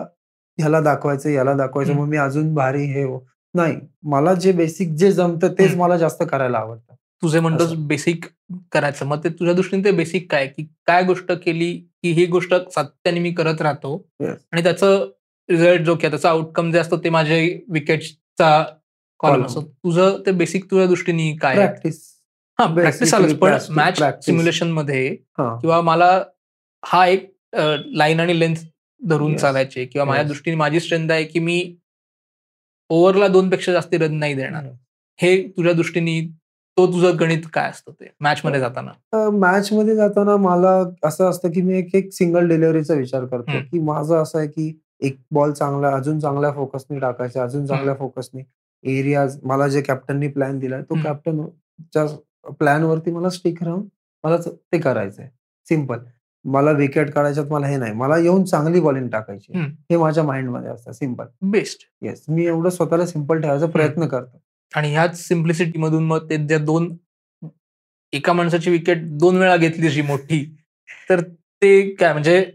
ह्याला 0.58 0.80
दाखवायचं 0.82 1.30
याला 1.30 1.54
दाखवायचं. 1.54 1.94
मग 1.94 2.08
मी 2.08 2.18
अजून 2.18 2.54
भारी 2.54 2.84
हे 2.86 3.04
हो 3.04 3.20
नाही 3.54 3.76
मला 4.04 4.34
जे 4.36 4.52
बेसिक 4.52 4.94
जे 4.96 5.12
जमतं 5.12 5.54
तेच. 5.60 5.76
मला 5.76 5.98
जास्त 5.98 6.24
करायला 6.24 6.58
आवडतं 6.58 6.96
तू 7.24 7.30
जे 7.30 7.40
म्हणतोस 7.40 7.68
असं. 7.68 7.88
बेसिक 7.88 8.26
करायचं 8.72 9.06
मग 9.06 9.24
ते 9.24 9.30
तुझ्या 9.30 9.54
दृष्टीने 9.54 9.84
ते 9.84 9.92
बेसिक 9.92 10.32
काय 10.32 10.48
की 10.48 10.64
काय 10.88 11.04
गोष्ट 11.04 11.32
केली 11.46 11.72
की 12.04 12.12
ही 12.12 12.26
गोष्ट 12.28 12.54
सातत्याने 12.74 13.20
मी 13.20 13.32
करत 13.34 13.62
राहतो. 13.62 13.96
आणि 14.22 14.64
त्याचं 14.64 15.10
रिझल्ट 15.50 15.82
जो 15.82 15.96
किंवा 15.96 16.10
त्याचं 16.10 16.30
आउटकम 16.30 16.72
जे 16.72 16.80
असतं 16.80 16.98
ते 17.04 17.10
माझ्या 17.10 17.38
विकेटचा 17.74 18.62
कॉलम 19.20 19.34
Column. 19.34 19.46
असतो 19.48 19.62
तुझं 19.62 20.18
ते 20.26 20.32
बेसिक 20.32 20.70
तुझ्या 20.72 20.86
दृष्टीने 20.88 21.32
काय? 21.38 21.56
प्रॅक्टिस 21.56 22.02
प्रॅक्टिस 22.60 23.14
आलंच 23.14 23.34
पण 23.36 23.58
मॅच. 23.72 24.00
सिम्युलेशनमध्ये 24.26 25.08
किंवा 25.62 25.82
मला 25.82 26.24
हा 26.84 27.06
एक 27.08 27.30
लाईन 27.94 28.20
आणि 28.20 28.40
लेंथ 28.40 28.56
धरून. 29.02 29.36
चालायचे 29.36 29.86
किंवा 29.86 30.06
माझ्या. 30.06 30.24
दृष्टीने 30.24 30.56
माझी 30.56 30.80
स्ट्रेंथ 30.80 31.12
आहे 31.12 31.24
की 31.24 31.40
मी 31.40 31.62
ओव्हरला 32.90 33.28
दोन 33.28 33.50
पेक्षा 33.50 33.72
जास्त 33.72 33.94
रन 33.94 34.14
नाही 34.14 34.34
देणार 34.34 34.66
हे 35.20 35.42
तुझ्या 35.48 35.74
दृष्टीने 35.74 36.20
तो 36.78 36.86
तुझं 36.88 37.16
गणित 37.20 37.42
काय 37.54 37.70
असतं 37.70 37.92
ते 37.92 38.08
मॅच 38.22 38.42
मध्ये 38.44 38.60
जाताना 38.60 39.30
मॅच 39.30 39.72
मध्ये 39.74 39.96
जाताना 39.96 40.36
मला 40.38 40.70
असं 41.04 41.30
असतं 41.30 41.52
की 41.52 41.62
मी 41.62 41.78
एक 41.78 41.96
एक 41.96 42.14
सिंगल 42.14 42.48
डिलिव्हरीचा 42.48 42.94
विचार 42.94 43.26
करतो. 43.26 43.60
की 43.62 43.80
माझं 43.80 44.22
असं 44.22 44.38
आहे 44.40 44.48
की 44.48 44.80
एक 45.02 45.18
बॉल 45.32 45.52
चांगला 45.52 45.90
अजून 45.90 46.20
चांगल्या 46.20 46.52
फोकसने 46.52 47.00
टाकायचा 47.00 47.44
अजून 47.44 47.66
चांगल्या 47.66 47.96
फोकसने 47.96 48.42
एरियाज 48.84 49.38
मला 49.44 49.68
जे 49.68 49.82
कॅप्टननी 49.82 50.28
प्लॅन 50.28 50.60
दिलाय 50.60 50.82
तो 50.82 50.94
हम्म. 50.96 51.08
कॅप्टनच्या 52.50 52.66
प्लॅन 52.66 52.84
वरती 52.84 53.12
मला 53.12 53.30
स्टिक 53.30 53.64
राहून 53.64 53.88
मला 54.24 54.38
ते 54.52 54.80
करायचंय. 54.80 55.30
सिंपल 55.66 55.98
मला 56.46 56.72
विकेट 56.72 57.12
काढायच्यात 57.12 57.46
मला 57.46 57.68
हे 57.68 57.78
नाही. 57.78 57.94
मला 57.94 58.18
येऊन 58.18 58.44
चांगली 58.44 58.80
बॉलिंग 58.80 59.10
टाकायची. 59.10 59.60
हे 59.60 59.98
माझ्या 59.98 60.24
माइंडमध्ये 60.24 60.70
असतं. 60.70 60.92
Simple 60.92 61.26
best. 61.42 61.80
येस. 62.02 62.26
मी 62.30 62.46
एवढं 62.46 62.70
स्वतःला 62.70 63.06
सिंपल 63.06 63.42
ठेवायचा 63.42 63.66
प्रयत्न 63.66 64.08
करतो. 64.08 64.42
आणि 64.76 64.92
ह्याच 64.92 65.28
सिम्प्लिसिटी 65.28 65.80
मधून 65.80 66.04
मग 66.04 66.30
ते 66.30 66.38
ज्या 66.38 66.58
दोन 66.58 66.98
एका 68.14 68.34
माणसाची 68.34 68.72
विकेट 68.72 69.18
दोन 69.18 69.38
वेळा 69.38 69.58
घेतली 69.58 69.90
जी 69.90 70.02
मोठी 70.02 70.56
तर 71.10 71.22
ते 71.62 71.96
काय 71.96 72.14
म्हणजे 72.14 72.52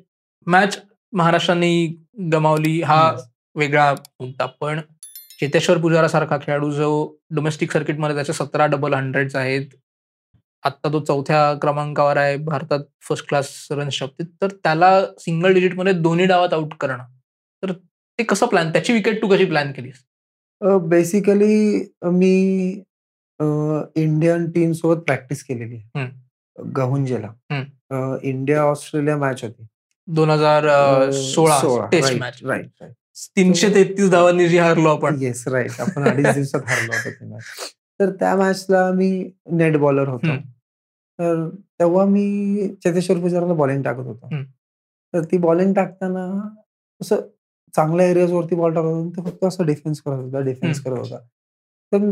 मॅच 0.46 0.82
महाराष्ट्राने 1.12 1.86
गमावली. 2.32 2.82
हा. 2.82 3.16
वेगळा 3.54 3.92
मुद्दा. 3.92 4.46
पण 4.46 4.80
चेतेश्वर 5.40 5.78
पुजारा 5.78 6.08
सारखा 6.08 6.36
खेळाडू 6.36 6.70
जो 6.70 7.16
डोमेस्टिक 7.30 7.72
सर्किटमध्ये 7.72 8.16
त्याचे 8.16 8.32
सतरा 8.32 8.66
डबल 8.66 8.94
हंड्रेड 8.94 9.36
आहेत 9.36 9.66
आता 10.64 10.92
तो 10.92 11.00
चौथ्या 11.04 11.42
क्रमांकावर 11.62 12.16
आहे 12.16 12.36
भारतात 12.44 12.80
फर्स्ट 13.08 13.28
क्लास 13.28 13.48
रन्स 13.70 13.98
बाबतीत 14.02 14.26
तर 14.42 14.52
त्याला 14.64 14.90
सिंगल 15.20 15.52
डिजिटमध्ये 15.54 15.92
दोन्ही 15.92 16.26
डावात 16.26 16.52
आउट 16.52 16.74
करणं. 16.80 17.04
तर 17.62 17.72
ते 18.18 18.22
कसं 18.24 18.46
प्लॅन 18.46 18.70
त्याची 18.72 18.92
विकेट 18.92 19.20
तू 19.22 19.28
कशी 19.28 19.44
प्लॅन 19.44 19.72
केलीस? 19.72 20.04
बेसिकली 20.88 21.84
मी 22.12 22.32
इंडियन 23.96 24.50
टीम 24.50 24.72
सोबत 24.72 25.02
प्रॅक्टिस 25.06 25.42
केलेली 25.44 25.80
गहुंजेला. 26.76 27.32
इंडिया 28.22 28.62
ऑस्ट्रेलिया 28.62 29.16
मॅच 29.16 29.42
होती. 29.44 29.66
दोन 30.08 30.30
हजार 30.30 31.10
सोळा 31.10 31.86
टेस्ट 31.92 32.18
मॅच 32.18 32.38
राईट 32.44 32.66
राईट 32.82 32.92
तीनशे 33.36 33.68
तेहतीस 33.74 34.10
धावांनी 34.10 34.48
जी 34.48 34.58
हारलो 34.58 34.88
आपण. 34.88 35.22
येस 35.22 35.46
राईट 35.48 35.80
आपण 35.80 36.08
अडीच 36.08 36.34
दिवसात 36.34 36.60
हरलो 36.68 36.92
होतो 36.92 37.38
तर 38.00 38.10
त्या 38.10 38.34
मॅचला 38.36 38.90
मी 38.92 39.08
नेट 39.52 39.76
बॉलर 39.78 40.08
होतो. 40.08 40.36
तर 41.18 41.48
तेव्हा 41.80 42.04
मी 42.04 42.68
चेतेश्वर 42.84 43.18
पुजाराला 43.18 43.54
बॉलिंग 43.54 43.82
टाकत 43.82 44.06
होतो. 44.06 44.28
तर 45.14 45.24
ती 45.24 45.38
बॉलिंग 45.38 45.74
टाकताना 45.74 46.24
असं 47.00 47.20
चांगल्या 47.74 48.06
एरियाज 48.06 48.32
वरती 48.32 48.54
बॉल 48.56 48.74
टाकत 48.74 48.86
होता 48.86 49.16
तो 49.16 49.30
फक्त 49.30 49.44
असं 49.44 49.66
डिफेन्स 49.66 50.00
करत 50.00 50.16
होता 50.16 50.40
डिफेन्स 50.40 50.80
करत 50.80 50.98
होता 50.98 51.18
तर 51.92 52.10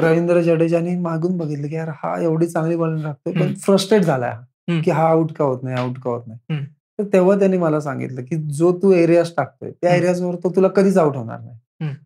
रवींद्र 0.00 0.40
जडेजाने 0.40 0.96
मागून 0.98 1.36
बघितलं 1.36 1.68
की 1.68 1.74
यार 1.74 1.88
हा 1.94 2.18
एवढी 2.20 2.46
चांगली 2.46 2.76
बॉलिंग 2.76 3.02
टाकतोय 3.02 3.32
पण. 3.32 3.54
फ्रस्ट्रेट 3.54 4.02
झालाय 4.02 4.30
हा. 4.30 4.40
की 4.84 4.90
हा 4.90 5.08
आउट 5.08 5.32
का 5.32 5.44
होत 5.44 5.62
नाही 5.62 5.76
आउट 5.76 5.98
का 5.98 6.10
होत 6.10 6.22
नाही. 6.26 6.38
तर 6.98 7.04
तेव्हा 7.12 7.38
त्यांनी 7.38 7.56
मला 7.58 7.80
सांगितलं 7.80 8.22
की 8.24 8.36
जो 8.52 8.72
तू 8.82 8.92
एरियाज 8.92 9.30
टाकतोय 9.36 9.70
त्या. 9.70 9.94
एरियाजवर 9.94 10.34
तो 10.34 10.50
तुला 10.56 10.68
कधीच 10.68 10.96
आउट 10.98 11.16
होणार 11.16 11.40
नाही. 11.40 11.58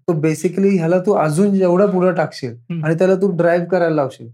तो 0.09 0.13
बेसिकली 0.21 0.77
ह्याला 0.77 0.99
तू 0.99 1.13
अजून 1.15 1.55
जेवढं 1.55 1.91
पुढे 1.91 2.13
टाकशील. 2.13 2.57
आणि 2.85 2.95
त्याला 2.95 3.15
तू 3.15 3.31
ड्राईव्ह 3.37 3.67
करायला 3.67 3.95
लावशील 3.95 4.31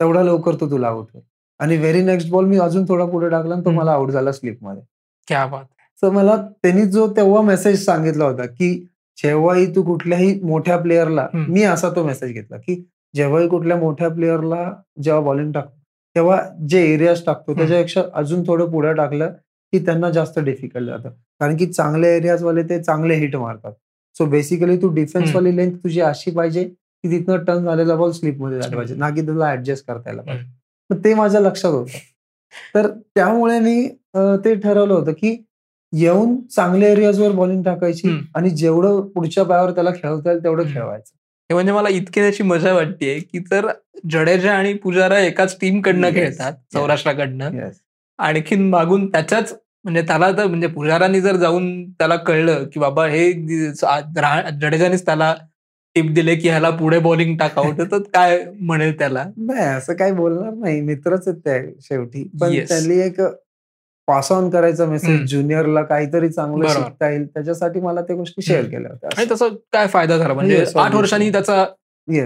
तेवढा 0.00 0.22
लवकर 0.22 0.54
तो 0.54 0.70
तुला 0.70 0.88
आउट 0.88 1.06
होईल 1.14 1.24
आणि 1.60 1.76
व्हेरी 1.76 2.02
नेक्स्ट 2.02 2.30
बॉल 2.30 2.44
मी 2.44 2.58
अजून 2.58 2.84
थोडा 2.88 3.04
पुढे 3.04 3.28
टाकला 3.28 3.54
आणि 3.54 3.64
तो. 3.64 3.70
मला 3.70 3.92
आउट 3.92 4.10
झाला 4.10 4.32
स्लिपमध्ये 4.32 4.82
क्या 5.28 5.46
बात 5.46 5.64
तर 6.02 6.10
मला 6.10 6.36
त्यांनी 6.62 6.84
जो 6.86 7.06
तेव्हा 7.16 7.42
मेसेज 7.42 7.84
सांगितला 7.84 8.24
होता 8.24 8.46
की 8.48 8.74
जेव्हाही 9.18 9.66
तू 9.76 9.82
कुठल्याही 9.82 10.38
मोठ्या 10.42 10.76
प्लेअरला 10.78 11.26
हम्म. 11.34 11.52
मी 11.52 11.62
असा 11.64 11.90
तो 11.90 12.04
मेसेज 12.04 12.32
घेतला 12.32 12.56
की 12.58 12.82
जेव्हाही 13.14 13.48
कुठल्या 13.48 13.76
मोठ्या 13.76 14.08
प्लेअरला 14.10 14.70
जेव्हा 15.02 15.20
बॉलिंग 15.22 15.52
टाकतो 15.52 15.74
तेव्हा 16.16 16.40
जे 16.68 16.80
एरियाज 16.84 17.22
टाकतो. 17.26 17.54
त्याच्यापेक्षा 17.54 18.02
अजून 18.14 18.42
थोडं 18.46 18.70
पुढे 18.70 18.92
टाकलं 18.94 19.32
की 19.72 19.78
त्यांना 19.86 20.10
जास्त 20.10 20.38
डिफिकल्ट 20.40 20.88
जातं 20.88 21.10
कारण 21.40 21.56
की 21.56 21.66
चांगले 21.68 22.08
एरियाज 22.16 22.42
वाले 22.42 22.62
ते 22.62 22.78
चांगले 22.82 23.14
हिट 23.14 23.36
मारतात 23.36 23.72
सो 24.16 24.24
बेसिकली 24.26 24.76
तू 24.82 24.88
डिफेन्स 24.90 25.24
हम्म. 25.24 25.36
वाली 25.36 25.56
लेंथ 25.56 25.72
तुझी 25.76 26.00
अशी 26.02 26.30
पाहिजे 26.30 26.64
की 27.04 27.10
तिथनं 27.10 27.44
टर्न 27.44 27.64
झालेला 27.64 27.94
बॉल 27.96 28.10
स्लिपमध्ये 28.12 28.60
झाला. 28.60 28.76
पाहिजे 28.76 28.94
ना 28.94 29.10
की 29.10 29.26
तुला 29.26 29.50
ऍडजस्ट 29.52 29.86
करता 29.86 30.10
यायला 30.10 30.22
पाहिजे 30.22 30.44
तर 30.90 31.04
ते 31.04 31.14
माझ्या 31.14 31.40
लक्षात 31.40 31.72
होतं 31.72 31.98
तर 32.74 32.86
त्यामुळे 33.14 33.58
मी 33.60 33.88
ते 34.44 34.54
ठरवलं 34.54 34.94
होतं 34.94 35.12
की 35.12 35.36
येऊन 35.92 36.36
चांगल्या 36.46 36.88
एरियाजवर 36.88 37.32
बॉलिंग 37.32 37.62
टाकायची. 37.62 38.08
आणि 38.34 38.50
जेवढं 38.50 39.00
पुढच्या 39.14 39.44
पायावर 39.44 39.70
त्याला 39.74 39.90
खेळवता 39.92 40.30
येईल 40.30 40.42
तेवढं. 40.44 40.72
खेळवायचं 40.72 41.12
हे 41.50 41.54
म्हणजे 41.54 41.72
मला 41.72 41.88
इतकी 41.88 42.20
त्याची 42.20 42.42
मजा 42.42 42.72
वाटते 42.74 43.18
की 43.20 43.38
तर 43.50 43.66
जडेजा 44.10 44.52
आणि 44.52 44.72
पुजारा 44.74 45.18
एकाच 45.20 45.56
टीम 45.60 45.80
कडनं. 45.80 46.10
खेळतात 46.14 46.52
सौराष्ट्राकडनं. 46.72 47.68
आणखीन 48.18 48.68
मागून 48.70 49.06
त्याच्याच 49.12 49.52
म्हणजे 49.84 50.02
त्याला 50.02 50.30
तर 50.32 50.46
म्हणजे 50.46 50.66
पुजारानी 50.66 51.20
जर 51.20 51.36
जाऊन 51.36 51.68
त्याला 51.90 52.16
कळलं 52.16 52.64
की 52.64 52.80
बाबा 52.80 53.06
हे 53.06 53.32
जडेजानीच 53.32 55.04
त्याला 55.06 55.34
टिप 55.96 56.10
दिले 56.12 56.34
की 56.36 56.48
ह्याला 56.48 56.70
पुढे 56.70 56.98
बॉलिंग 56.98 57.36
टाकावं 57.38 57.84
तर 57.90 57.98
काय 58.14 58.38
म्हणेल 58.60 58.98
त्याला 58.98 59.24
नाही 59.38 59.64
असं 59.66 59.94
काही 59.94 60.12
बोलणार 60.12 60.52
नाही 60.54 60.80
मित्रच 60.80 61.28
आहेत 61.28 61.38
ते 61.40 61.58
शेवटी 61.82 62.22
पण. 62.40 62.54
त्यांनी 62.68 62.98
एक 63.00 63.20
पास 64.08 64.30
ऑन 64.32 64.50
करायचा. 64.50 64.86
मेसेज 64.86 65.24
ज्युनियरला 65.30 65.82
काहीतरी 65.82 66.28
चांगलं. 66.28 66.68
शिकता 66.68 67.08
येईल 67.10 67.26
त्याच्यासाठी 67.26 67.80
मला 67.80 68.00
त्या 68.00 68.16
गोष्टी 68.16 68.42
शेअर. 68.42 68.64
केल्या 68.64 68.90
होत्या 68.90 69.10
आणि 69.16 69.28
त्याचा 69.28 69.48
काय 69.72 69.86
फायदा 69.86 70.18
झाला 70.18 70.34
म्हणजे 70.34 70.64
आठ. 70.76 70.94
वर्षांनी 70.94 71.30
त्याचा. 71.32 71.64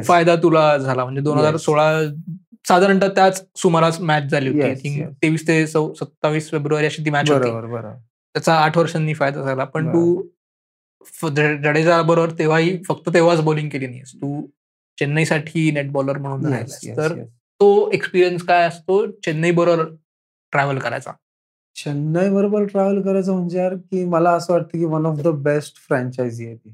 फायदा 0.04 0.34
तुला 0.36 0.76
झाला 0.78 1.04
म्हणजे 1.04 1.20
दोन 1.20 1.38
हजार. 1.38 1.56
सोळा 1.56 1.90
साधारणतः 2.68 3.08
त्याच 3.08 3.42
सुमारास 3.56 4.00
मॅच 4.00 4.30
झाली 4.30 4.48
होती. 4.50 5.02
तेवीस 5.22 5.46
ते 5.48 5.66
सत्तावीस 5.66 6.50
फेब्रुवारी 6.50 6.86
अशी 6.86 7.04
ती 7.04 7.10
मॅच 7.10 7.30
होती 7.30 7.50
बरोबर 7.50 7.88
त्याचा 8.34 8.54
आठ 8.54 8.76
वर्षांनी 8.78 9.14
फायदा 9.14 9.42
झाला 9.42 9.64
पण 9.64 9.88
तू 9.88 10.22
जडेजा 11.04 12.02
बरोबर 12.02 12.30
तेव्हाही 12.38 12.82
फक्त 12.88 13.08
तेव्हाच 13.14 13.40
बॉलिंग 13.40 13.68
केली 13.68 13.86
नाहीस 13.86 14.14
तू 14.14 14.46
चेन्नईसाठी 14.98 15.70
नेट 15.70 15.90
बॉलर 15.92 16.18
म्हणून 16.18 16.52
Yes, 16.52 16.72
yes, 16.86 16.96
तर 16.96 17.12
yes. 17.12 17.26
तो 17.60 17.90
एक्सपिरियन्स 17.92 18.42
काय 18.42 18.66
असतो? 18.68 19.10
चेन्नई 19.10 19.50
बरोबर 19.50 19.84
ट्रॅव्हल 20.52 20.78
करायचा. 20.78 21.12
चेन्नई 21.76 22.28
बरोबर 22.30 22.64
ट्रॅव्हल 22.64 23.02
करायचं 23.02 23.32
म्हणजे 23.32 23.58
यार 23.58 23.74
की 23.74 24.04
मला 24.04 24.30
असं 24.30 24.52
वाटतं 24.52 24.78
की 24.78 24.84
one 24.84 25.06
of 25.06 25.18
the 25.18 25.28
best 25.28 25.76
franchise 25.76 26.46
आहे 26.46 26.56
ती. 26.56 26.70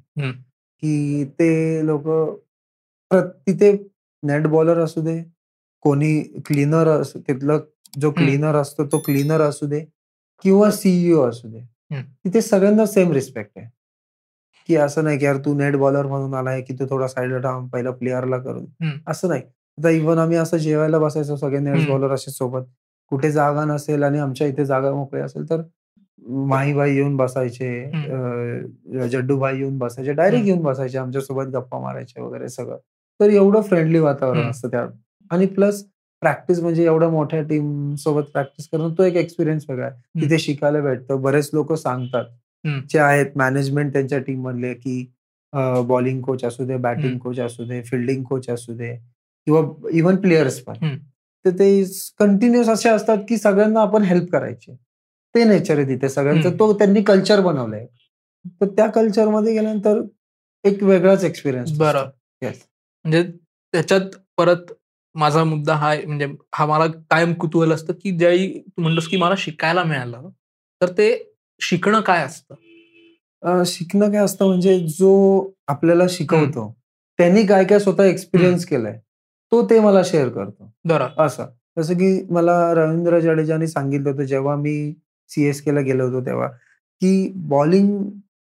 की 0.82 1.24
ते 1.24 1.86
लोक 1.86 2.08
तिथे 3.46 3.72
नेट 4.22 4.46
बॉलर 4.46 4.78
असू 4.78 5.00
दे 5.00 5.22
कोणी 5.80 6.22
क्लीनर 6.46 6.88
असू 6.88 7.20
तिथलं 7.20 7.60
जो 7.98 8.10
क्लीनर 8.10 8.54
असतो 8.54 8.86
तो 8.86 8.98
क्लीनर 8.98 9.40
असू 9.40 9.66
दे 9.66 9.84
किंवा 10.44 10.70
सीईओ 10.70 11.22
असू 11.22 11.48
दे. 11.48 11.60
तिथे 12.24 12.40
सगळ्यांना 12.40 12.86
सेम 12.86 13.12
रिस्पेक्ट 13.12 13.50
आहे. 13.56 13.68
की 14.68 14.76
असं 14.76 15.04
नाही 15.04 15.18
की 15.18 15.24
यार 15.24 15.36
तू 15.36 15.54
नेट 15.54 15.76
बॉलर 15.76 16.06
म्हणून 16.06 16.34
आलाय 16.34 16.60
की 16.62 16.74
तू 16.74 16.86
थोडा 16.90 17.06
साईडला 17.08 17.38
थांब 17.42 17.68
पहिला 17.72 17.90
प्लेअरला 17.90 18.38
करून. 18.38 18.64
असं 19.08 19.28
नाही 19.28 19.42
आता 19.78 19.90
इव्हन 19.90 20.18
आम्ही 20.18 20.36
असं 20.36 20.56
जेवायला 20.56 20.98
बसायचो 20.98 21.36
सगळे 21.36 21.58
नेट. 21.58 21.88
बॉलर 21.88 22.12
असे 22.14 22.30
सोबत 22.30 22.62
कुठे 23.12 23.30
जागा 23.32 23.64
नसेल 23.64 24.02
आणि 24.02 24.18
आमच्या 24.18 24.46
इथे 24.46 24.64
जागा 24.66 24.92
मोकळी 24.92 25.20
असेल 25.20 25.50
तर 25.50 25.62
माहीबाई 26.22 26.94
येऊन 26.94 27.16
बसायचे 27.16 29.08
जड्डूभाई 29.08 29.58
येऊन 29.58 29.76
बसायचे 29.78 30.12
डायरेक्ट. 30.12 30.46
येऊन 30.46 30.62
बसायचे 30.62 30.98
आमच्यासोबत 30.98 31.50
गप्पा 31.54 31.78
मारायचे 31.80 32.20
वगैरे 32.20 32.48
सगळं 32.48 32.78
तर 33.20 33.30
एवढं 33.30 33.60
फ्रेंडली 33.60 33.98
वातावरण. 33.98 34.48
असतं 34.50 34.68
त्या 34.68 34.86
आणि 35.30 35.46
प्लस 35.46 35.82
प्रॅक्टिस 36.22 36.60
म्हणजे 36.60 36.84
एवढ्या 36.84 37.08
मोठ्या 37.08 37.42
टीम 37.42 37.94
सोबत 37.94 38.30
प्रॅक्टिस 38.32 38.68
करणं 38.68 38.92
तो 38.98 39.02
एक 39.02 39.16
एक्सपिरियन्स 39.16 39.64
वेगळा 39.68 39.86
आहे 39.86 40.20
तिथे 40.20 40.38
शिकायला 40.38 40.80
भेटतं 40.80 41.20
बरेच 41.22 41.50
लोक 41.52 41.72
सांगतात. 41.72 42.24
जे 42.90 42.98
आहेत 42.98 43.36
मॅनेजमेंट 43.36 43.92
त्यांच्या 43.92 44.18
टीम 44.18 44.42
मधले 44.42 44.72
की 44.74 45.04
बॉलिंग 45.86 46.20
कोच 46.22 46.44
असू 46.44 46.64
दे 46.66 46.76
बॅटिंग. 46.76 47.18
कोच 47.18 47.38
असू 47.40 47.64
दे 47.64 47.82
फिल्डिंग 47.82 48.22
कोच 48.24 48.48
असू 48.50 48.72
दे 48.76 48.94
किंवा 49.46 49.60
इव्हन 49.92 50.16
प्लेयर्स 50.16 50.58
पण. 50.60 50.96
तर 51.44 51.50
ते 51.58 51.68
कंटिन्युअस 52.18 52.68
असे 52.68 52.88
असतात 52.88 53.18
की 53.28 53.36
सगळ्यांना 53.38 53.80
आपण 53.80 54.02
हेल्प 54.02 54.30
करायची. 54.32 54.72
ते 55.34 55.44
नेचर 55.44 55.78
आहे 55.78 55.88
तिथे 55.88 56.08
सगळ्यांचं. 56.08 56.58
तो 56.58 56.72
त्यांनी 56.78 57.02
कल्चर 57.02 57.40
बनवलंय. 57.40 57.86
तर 58.60 58.66
त्या 58.66 58.86
कल्चरमध्ये 58.90 59.52
गेल्यानंतर 59.52 60.00
एक 60.64 60.82
वेगळाच 60.82 61.24
एक्सपिरियन्स 61.24 61.76
बरं. 61.78 62.10
येस 62.42 62.62
म्हणजे 63.04 63.22
त्याच्यात 63.74 64.16
परत 64.36 64.72
माझा 65.14 65.42
मुद्दा 65.44 65.74
हा 65.74 65.94
म्हणजे 66.06 66.26
हा 66.54 66.66
मला 66.66 66.86
कायम 67.10 67.32
कुतूहल 67.34 67.72
असतं 67.72 67.92
की 68.02 68.10
ज्यावेळी 68.18 68.48
तू 68.60 68.82
म्हणतोस 68.82 69.08
की 69.08 69.16
मला 69.16 69.34
शिकायला 69.38 69.82
मिळालं 69.84 70.28
तर 70.80 70.92
ते 70.98 71.08
शिकणं 71.60 72.00
काय 72.00 72.24
असतं? 72.24 73.62
शिकणं 73.66 74.10
काय 74.10 74.20
असतं 74.20 74.46
म्हणजे 74.46 74.78
जो 74.88 75.10
आपल्याला 75.68 76.04
शिकवतो 76.08 76.72
त्यांनी 77.18 77.42
काय 77.46 77.64
काय 77.64 77.78
स्वतः 77.78 78.04
एक्सपिरियन्स 78.04 78.64
केलाय 78.64 78.98
तो 79.52 79.64
ते 79.70 79.78
मला 79.80 80.02
शेअर 80.04 80.28
करतो. 80.28 80.70
बरं. 80.84 81.08
असं. 81.18 81.44
जसं 81.78 81.94
की 81.94 82.26
मला 82.30 82.72
रवींद्र 82.74 83.18
जडेजाने 83.20 83.66
सांगितलं 83.66 84.10
होतं 84.10 84.22
जेव्हा 84.22 84.56
मी 84.56 84.92
सीएसके 85.28 85.74
ला 85.74 85.80
गेलो 85.80 86.06
होतो 86.06 86.20
तेव्हा 86.26 86.46
की 87.00 87.32
बॉलिंग 87.36 88.04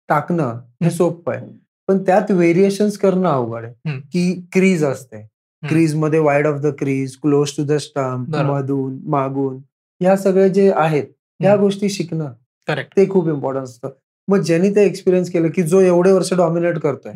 टाकणं 0.08 0.60
हे. 0.82 0.90
सोपं 0.90 1.32
आहे 1.34 1.46
पण 1.88 2.02
त्यात 2.02 2.30
व्हेरिएशन्स 2.30 2.98
करणं 2.98 3.28
अवघड 3.28 3.64
आहे. 3.64 3.98
की 4.00 4.46
क्रीज 4.52 4.84
असते. 4.84 5.26
क्रीजमध्ये 5.68 6.18
wide 6.18 6.46
of 6.46 6.60
the 6.60 6.66
crease 6.78 7.16
close 7.22 7.50
to 7.56 7.64
the 7.64 7.72
stump 7.72 8.28
बरोबर. 8.28 8.50
मधून 8.50 8.98
मागून 9.06 9.56
ह्या 10.00 10.16
सगळे 10.16 10.48
जे 10.50 10.70
आहेत 10.76 11.06
ह्या. 11.40 11.56
गोष्टी 11.56 11.88
शिकणं. 11.88 12.32
करेक्ट 12.66 12.96
ते 12.96 13.10
खूप 13.10 13.28
इम्पॉर्टंट 13.28 13.64
असतं. 13.64 13.88
मग 14.28 14.38
ज्यांनी 14.38 14.70
ते 14.70 14.86
एक्सपिरियन्स 14.86 15.30
केलं 15.30 15.48
की 15.48 15.62
जो 15.62 15.80
एवढे 15.80 16.12
वर्ष 16.12 16.34
डॉमिनेट 16.34 16.78
करतोय. 16.78 17.12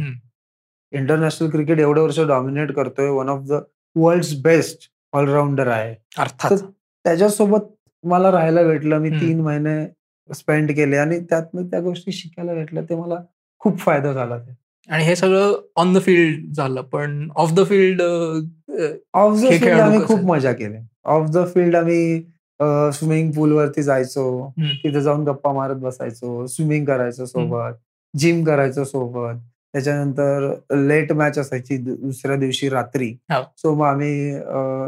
इंटरनॅशनल 0.92 1.50
क्रिकेट 1.50 1.78
एवढे 1.78 2.00
वर्ष 2.00 2.20
डॉमिनेट 2.20 2.72
करतोय 2.72 3.08
one 3.08 3.28
of 3.28 3.40
the 3.42 3.52
world 3.96 4.42
best 4.42 4.78
allrounder 5.12 5.66
आहे. 5.66 5.94
अर्थात. 6.18 6.56
त्याच्यासोबत 7.04 7.60
मला 8.04 8.32
राहायला 8.32 8.62
भेटलं 8.62 8.98
मी. 8.98 9.10
तीन 9.10 9.40
महिने 9.40 9.92
स्पेंड 10.34 10.70
केले 10.72 10.96
आणि 10.96 11.20
त्यातनं 11.20 11.66
त्या 11.66 11.80
गोष्टी 11.80 12.12
शिकायला 12.12 12.54
भेटल्या 12.54 12.82
ते 12.82 12.94
मला 12.94 13.14
खूप 13.58 13.78
फायदा 13.78 14.12
झाला 14.12 14.38
ते. 14.38 14.56
आणि 14.88 15.04
हे 15.04 15.16
सगळं 15.16 15.54
ऑन 15.76 15.94
द 15.94 16.00
फील्ड 16.02 16.52
झालं 16.52 16.80
पण 16.82 17.28
of 17.36 17.52
the 17.52 17.66
field 17.66 18.02
of 19.14 19.38
the 19.38 19.48
field 19.48 19.80
आम्ही? 19.80 20.04
खूप 20.04 20.20
मजा 20.20 20.52
केली. 20.52 20.76
ऑफ 21.04 21.30
द 21.30 21.38
फील्ड 21.54 21.76
आम्ही 21.76 22.22
स्विमिंग 22.62 23.32
पूल 23.32 23.52
वरती 23.52 23.82
जायचो. 23.82 24.52
तिथे 24.58 25.00
जाऊन 25.00 25.24
गप्पा 25.24 25.52
मारत 25.52 25.76
बसायचो 25.76 26.46
स्विमिंग 26.46 26.86
करायचो 26.86 27.26
सोबत 27.26 27.78
जिम 28.16 28.44
करायचो 28.44 28.84
सोबत. 28.84 29.38
त्याच्यानंतर 29.72 30.48
लेट 30.74 31.12
मॅच 31.12 31.38
असायची 31.38 31.76
दुसऱ्या 31.76 32.36
दिवशी 32.36 32.68
रात्री. 32.68 33.08
हो. 33.30 33.42
सो 33.56 33.74
मग 33.74 33.86
आम्ही 33.86 34.34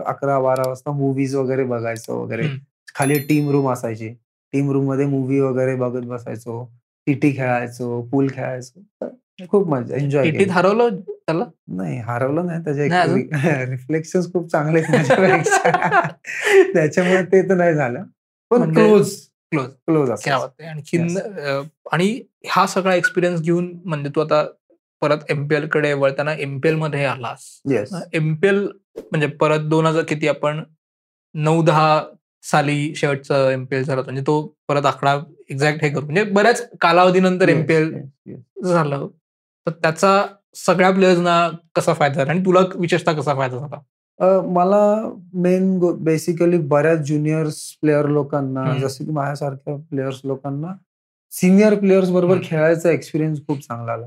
अकरा 0.06 0.38
बारा 0.40 0.68
वाजता 0.68 0.92
मूवीज 0.92 1.34
वगैरे 1.34 1.64
बघायचो 1.64 2.22
वगैरे. 2.22 2.48
खाली 2.94 3.18
टीम 3.18 3.50
रूम 3.50 3.70
असायची. 3.70 4.08
टीम 4.52 4.70
रूममध्ये 4.70 5.06
मूवी 5.06 5.40
वगैरे 5.40 5.74
बघत 5.74 6.06
बसायचो. 6.06 6.64
टीटी 7.06 7.32
खेळायचो 7.32 8.00
पूल 8.02 8.28
खेळायचो. 8.34 9.06
खूप 9.46 9.68
मजा 9.68 9.96
एन्जॉय 9.96 10.30
हरवलं 10.50 10.96
त्याला? 11.00 11.44
नाही 11.68 11.98
हरवलं 11.98 12.46
नाही 12.46 12.60
नाही 12.66 12.88
त्याचे 12.88 13.64
रिफ्लेक्शन 13.64 14.20
खूप 14.20 14.50
चांगले 14.50 14.80
त्याच्यामुळे 16.74 17.22
ते 17.22 17.48
तर 17.48 17.54
नाही 17.54 17.74
झालं. 17.74 18.02
पण 18.50 18.72
क्लोज. 18.72 19.16
क्लोज. 19.52 20.10
आणखीन 20.10 21.18
अं, 21.18 21.62
आणि 21.92 22.20
हा 22.48 22.66
सगळा 22.66 22.94
एक्सपिरियन्स 22.94 23.40
घेऊन 23.40 23.80
म्हणजे 23.84 24.10
तू 24.14 24.20
आता 24.20 24.44
परत 25.00 25.18
एमपीएलकडे 25.28 25.92
वळताना 25.92 26.32
एमपीएलमध्ये 26.34 27.04
आलास. 27.04 27.60
एमपीएल 28.12 28.68
म्हणजे 28.96 29.26
परत 29.26 29.60
दोन 29.60 29.86
हजार 29.86 30.02
किती 30.02 30.28
आपण 30.28 30.62
नऊ 31.34 31.62
दहा 31.62 32.04
साली 32.42 32.94
शेवटचं 32.94 33.50
एमपीएल 33.50 33.82
झालं. 33.84 34.02
म्हणजे 34.02 34.22
तो 34.22 34.54
परत 34.68 34.86
आकडा 34.86 35.18
एक्झॅक्ट 35.50 35.82
हे 35.84 35.90
करू. 35.90 36.04
म्हणजे 36.04 36.24
बऱ्याच 36.24 36.68
कालावधीनंतर 36.80 37.48
एमपीएल 37.48 37.94
झालं. 38.64 39.08
तर 39.66 39.70
त्याचा 39.72 40.22
सगळ्या 40.56 40.90
प्लेयर्सना 40.90 41.48
कसा 41.74 41.92
फायदा 41.94 42.14
झाला 42.14 42.30
आणि 42.30 42.44
तुला 42.44 42.60
विशेषतः 42.74 43.12
कसा 43.12 43.34
फायदा 43.34 43.58
झाला 43.58 43.80
मला 44.46 44.78
मेन 45.34 45.78
बेसिकली 46.04 46.58
बऱ्याच 46.68 46.98
ज्युनियर्स 46.98 47.60
प्लेअर 47.80 48.06
लोकांना. 48.08 48.64
जसं 48.78 49.04
की 49.04 49.10
माझ्यासारख्या 49.10 49.76
प्लेयर्स 49.90 50.20
लोकांना 50.24 50.72
सिनियर 51.32 51.74
प्लेयर्स 51.78 52.10
बरोबर. 52.10 52.38
खेळायचा 52.44 52.90
एक्सपिरियन्स 52.90 53.40
खूप 53.46 53.58
चांगला 53.58 53.92
आला 53.92 54.06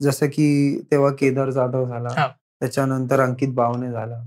जसं 0.00 0.26
की 0.26 0.80
तेव्हा 0.90 1.10
केदार 1.18 1.50
जाधव. 1.50 1.86
झाला 1.86 2.26
त्याच्यानंतर 2.60 3.20
अंकित 3.20 3.48
बावणे 3.54 3.90
झाला 3.92 4.22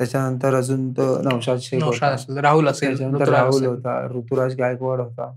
त्याच्यानंतर 0.00 0.54
अजून 0.54 0.90
तो 0.92 1.04
नौशाद 1.22 1.58
शेख 1.60 1.82
राहुल 2.38 2.68
असेल 2.68 2.88
त्याच्यानंतर 2.88 3.22
ऋतुराज 3.22 3.34
राहुल. 3.34 3.66
होता 3.66 4.06
ऋतुराज 4.10 4.56
गायकवाड 4.56 5.00
होता 5.00 5.32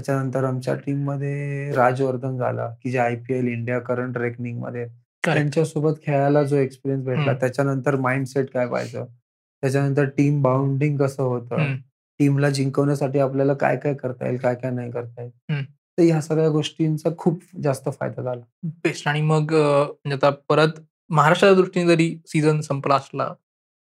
त्याच्यानंतर 0.00 0.44
आमच्या 0.44 0.74
टीममध्ये 0.76 1.72
राजवर्धन 1.76 2.36
झाला 2.38 2.68
की 2.82 2.90
जे 2.90 2.98
आयपीएल 2.98 3.48
इंडिया 3.48 3.78
करंट 3.78 4.16
रेकनिंगमध्ये. 4.18 4.86
त्यांच्यासोबत 5.24 5.94
खेळायला 6.02 6.42
जो 6.42 6.56
एक्सपिरियन्स 6.56 7.04
भेटला. 7.04 7.32
त्याच्यानंतर 7.32 7.96
माइंडसेट 7.96 8.48
काय 8.50 8.66
पाहिजे 8.66 9.02
त्याच्यानंतर 9.04 10.04
टीम 10.16 10.40
बाउंडिंग 10.42 10.96
कसं 10.98 11.22
होतं. 11.22 11.74
टीमला 12.20 12.50
जिंकवण्यासाठी 12.50 13.18
आपल्याला 13.18 13.54
काय 13.54 13.76
काय 13.76 13.94
करता 13.94 14.26
येईल 14.26 14.38
काय 14.38 14.54
काय 14.54 14.70
नाही 14.70 14.90
करता 14.90 15.22
येईल. 15.22 15.64
तर 15.98 16.02
ह्या 16.02 16.20
सगळ्या 16.20 16.48
गोष्टींचा 16.48 17.10
खूप 17.18 17.40
जास्त 17.62 17.88
फायदा 17.90 18.22
झाला 18.22 18.40
बेस्ट 18.84 19.08
आणि 19.08 19.20
मग 19.20 19.52
म्हणजे 19.52 20.14
आता 20.14 20.30
परत 20.48 20.80
महाराष्ट्राच्या 21.10 21.56
दृष्टीने 21.56 21.86
जरी 21.86 22.14
सीझन 22.26 22.60
संपला 22.60 22.94
असला 22.94 23.32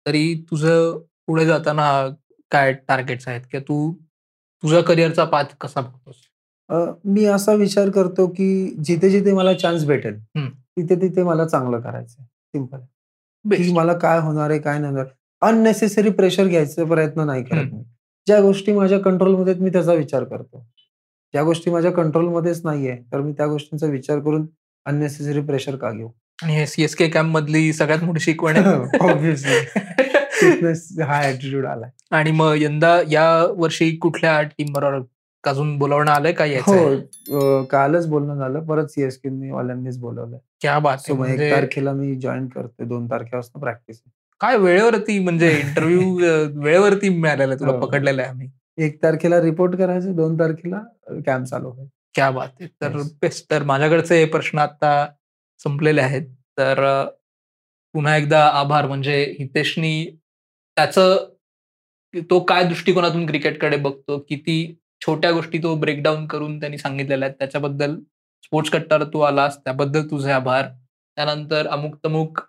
तरी 0.06 0.34
तुझं 0.50 0.98
पुढे 1.26 1.46
जाताना 1.46 1.90
काय 2.52 2.72
टार्गेट्स 2.88 3.28
आहेत 3.28 3.40
किंवा 3.50 3.64
तू 3.68 3.94
तुझ्या 4.62 4.80
करिअरचा 4.82 5.24
पाथ 5.24 5.44
कसा 5.60 5.80
बघतोस? 5.80 6.14
अ, 6.68 6.92
मी 7.04 7.24
असा 7.24 7.52
विचार 7.52 7.90
करतो 7.90 8.26
की 8.26 8.76
जिथे 8.84 9.10
जिथे 9.10 9.32
मला 9.32 9.52
चान्स 9.54 9.84
भेटेल. 9.84 10.18
तिथे 10.48 10.96
तिथे 10.96 11.22
मला 11.22 11.44
चांगलं 11.46 11.80
करायचं 11.80 12.22
सिंपल 12.22 12.78
मला 13.72 13.92
काय 13.92 14.18
होणार 14.18 14.50
आहे 14.50 14.58
काय 14.58 14.78
नाही 14.78 14.92
होणार. 14.92 15.06
अननेसेसरी 15.42 16.10
प्रेशर 16.10 16.46
घ्यायचा 16.46 16.84
प्रयत्न 16.84 17.20
नाही 17.20 17.44
करत 17.44 17.72
मी. 17.72 17.82
ज्या 18.26 18.40
गोष्टी 18.40 18.72
माझ्या 18.72 18.98
कंट्रोलमध्ये 19.00 19.54
मी 19.54 19.70
त्याचा 19.70 19.92
विचार 19.92 20.24
करतो. 20.24 20.66
ज्या 21.34 21.42
गोष्टी 21.42 21.70
माझ्या 21.70 21.92
कंट्रोलमध्येच 21.92 22.64
नाहीये 22.64 22.96
तर 23.12 23.20
मी 23.20 23.32
त्या 23.32 23.46
गोष्टींचा 23.46 23.86
विचार 23.86 24.18
करून 24.18 24.46
अननेसेसरी 24.86 25.40
प्रेशर 25.40 25.76
का 25.76 25.90
घेऊ? 25.90 26.08
आणि 26.42 26.54
हे 26.56 26.66
सीएसके 26.66 27.08
कॅम्प 27.08 27.34
मधली 27.34 27.72
सगळ्यात 27.72 28.04
मोठी 28.04 28.20
शिकवण 28.20 28.56
आहे. 28.56 28.76
फिटनेस 30.40 30.88
हा 31.02 31.28
ऍटिट्यूड 31.28 31.66
आलाय. 31.66 31.90
आणि 32.10 32.30
मग 32.30 32.54
यंदा 32.56 33.00
या 33.10 33.46
वर्षी 33.56 33.96
कुठल्या 33.96 34.42
टीम 34.42 34.72
बरोबर 34.72 35.02
अजून 35.44 35.76
बोलावणं 35.78 36.10
आलंय 36.10 36.32
का 36.32 36.44
हो 36.44 37.62
कालच 37.64 38.06
बोलणं 38.06 38.36
झालं. 38.36 38.60
परत 38.60 38.86
सीएसके 38.86 39.50
वाल्यांनीच 39.50 39.98
बोलवलंय. 39.98 40.38
क्या 40.60 40.78
बात 40.78 40.96
आहे. 40.98 41.12
एक 41.12 41.18
म्हणजे 41.18 41.50
तारखेला 41.50 41.92
मी 41.92 42.14
जॉईन 42.14 42.46
करतोय. 42.46 42.86
दोन 42.86 43.06
तारखेपासून 43.06 43.60
प्रॅक्टिस 43.60 44.00
काय 44.40 44.56
वेळेवरती 44.56 45.18
म्हणजे 45.18 45.50
इंटरव्ह्यू 45.60 46.00
वेळेवरती 46.64 47.08
मिळालेला 47.08 47.52
आहे 47.52 47.60
तुला? 47.60 47.72
हो. 47.72 47.86
पकडलेलं 47.86 48.22
आहे 48.22 48.30
आम्ही. 48.30 48.48
एक 48.78 49.02
तारखेला 49.02 49.40
रिपोर्ट 49.40 49.76
करायचं 49.76 50.16
दोन 50.16 50.38
तारखेला 50.38 50.80
कॅम्प 51.26 51.46
चालू 51.46 51.70
होईल. 51.70 51.88
क्या 52.14 52.30
बात 52.30 52.48
आहे. 52.60 52.68
तर. 52.82 52.96
बेस्ट 53.22 53.50
तर 53.50 53.62
माझ्याकडचे 53.62 54.24
प्रश्न 54.24 54.58
आता 54.58 55.06
संपलेले 55.60 56.00
आहेत. 56.00 56.22
तर 56.58 57.04
पुन्हा 57.94 58.16
एकदा 58.16 58.44
आभार. 58.44 58.86
म्हणजे 58.86 59.36
हितेशनी 59.38 60.06
त्याचं 60.76 62.22
तो 62.30 62.38
काय 62.40 62.64
दृष्टिकोनातून 62.64 63.26
क्रिकेटकडे 63.26 63.76
बघतो 63.76 64.18
किती 64.28 64.56
छोट्या 65.06 65.30
गोष्टी 65.32 65.58
तो 65.62 65.74
ब्रेकडाऊन 65.76 66.26
करून 66.26 66.58
त्यांनी 66.60 66.78
सांगितलेल्या 66.78 67.26
आहेत. 67.26 67.36
त्याच्याबद्दल 67.38 67.96
स्पोर्ट्स 68.44 68.70
कट्टावर 68.72 69.04
तू 69.04 69.20
आलास 69.20 69.58
त्याबद्दल 69.58 70.06
तुझे 70.10 70.30
आभार. 70.32 70.68
त्यानंतर 71.16 71.66
अमुक 71.66 71.96
तमुक 72.04 72.40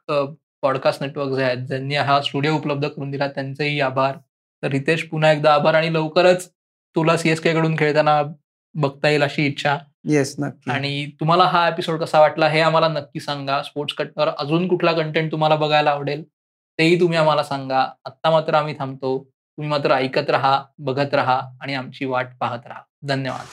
पॉडकास्ट 0.61 1.03
नेटवर्क 1.03 1.35
जे 1.37 1.43
आहेत 1.43 1.65
ज्यांनी 1.67 1.95
हा 1.95 2.21
स्टुडिओ 2.21 2.55
उपलब्ध 2.55 2.87
करून 2.87 3.11
दिला 3.11 3.27
त्यांचेही 3.27 3.79
आभार. 3.81 4.17
तर 4.63 4.67
रितेश 4.67 5.03
पुन्हा 5.09 5.31
एकदा 5.31 5.53
आभार 5.53 5.73
आणि 5.73 5.93
लवकरच 5.93 6.47
तुला 6.95 7.17
सीएसके 7.17 7.53
कडून 7.53 7.75
खेळताना 7.79 8.21
बघता 8.75 9.09
येईल 9.09 9.23
अशी 9.23 9.45
इच्छा. 9.47 9.77
येस 10.05 10.35
नक्की. 10.39 10.71
आणि 10.71 11.05
तुम्हाला 11.19 11.43
हा 11.43 11.67
एपिसोड 11.67 11.99
कसा 12.01 12.19
वाटला 12.19 12.47
हे 12.49 12.59
आम्हाला 12.61 12.87
नक्की 12.87 13.19
सांगा. 13.19 13.61
स्पोर्ट्स 13.63 13.95
कटवर 13.95 14.29
अजून 14.37 14.67
कुठला 14.67 14.93
कंटेंट 14.93 15.31
तुम्हाला 15.31 15.55
बघायला 15.55 15.91
आवडेल? 15.91 16.23
तेही 16.79 16.99
तुम्ही 16.99 17.17
आम्हाला 17.17 17.43
सांगा. 17.43 17.79
आत्ता 18.05 18.29
मात्र 18.29 18.53
आम्ही 18.53 18.75
थांबतो. 18.79 19.29
तुम्ही 19.33 19.69
मात्र 19.69 19.91
ऐकत 19.91 20.29
राहा 20.29 20.63
बघत 20.77 21.13
राहा 21.13 21.41
आणि 21.61 21.73
आमची 21.73 22.05
वाट 22.05 22.27
पाहत 22.39 22.59
राहा. 22.67 22.81
धन्यवाद. 23.03 23.45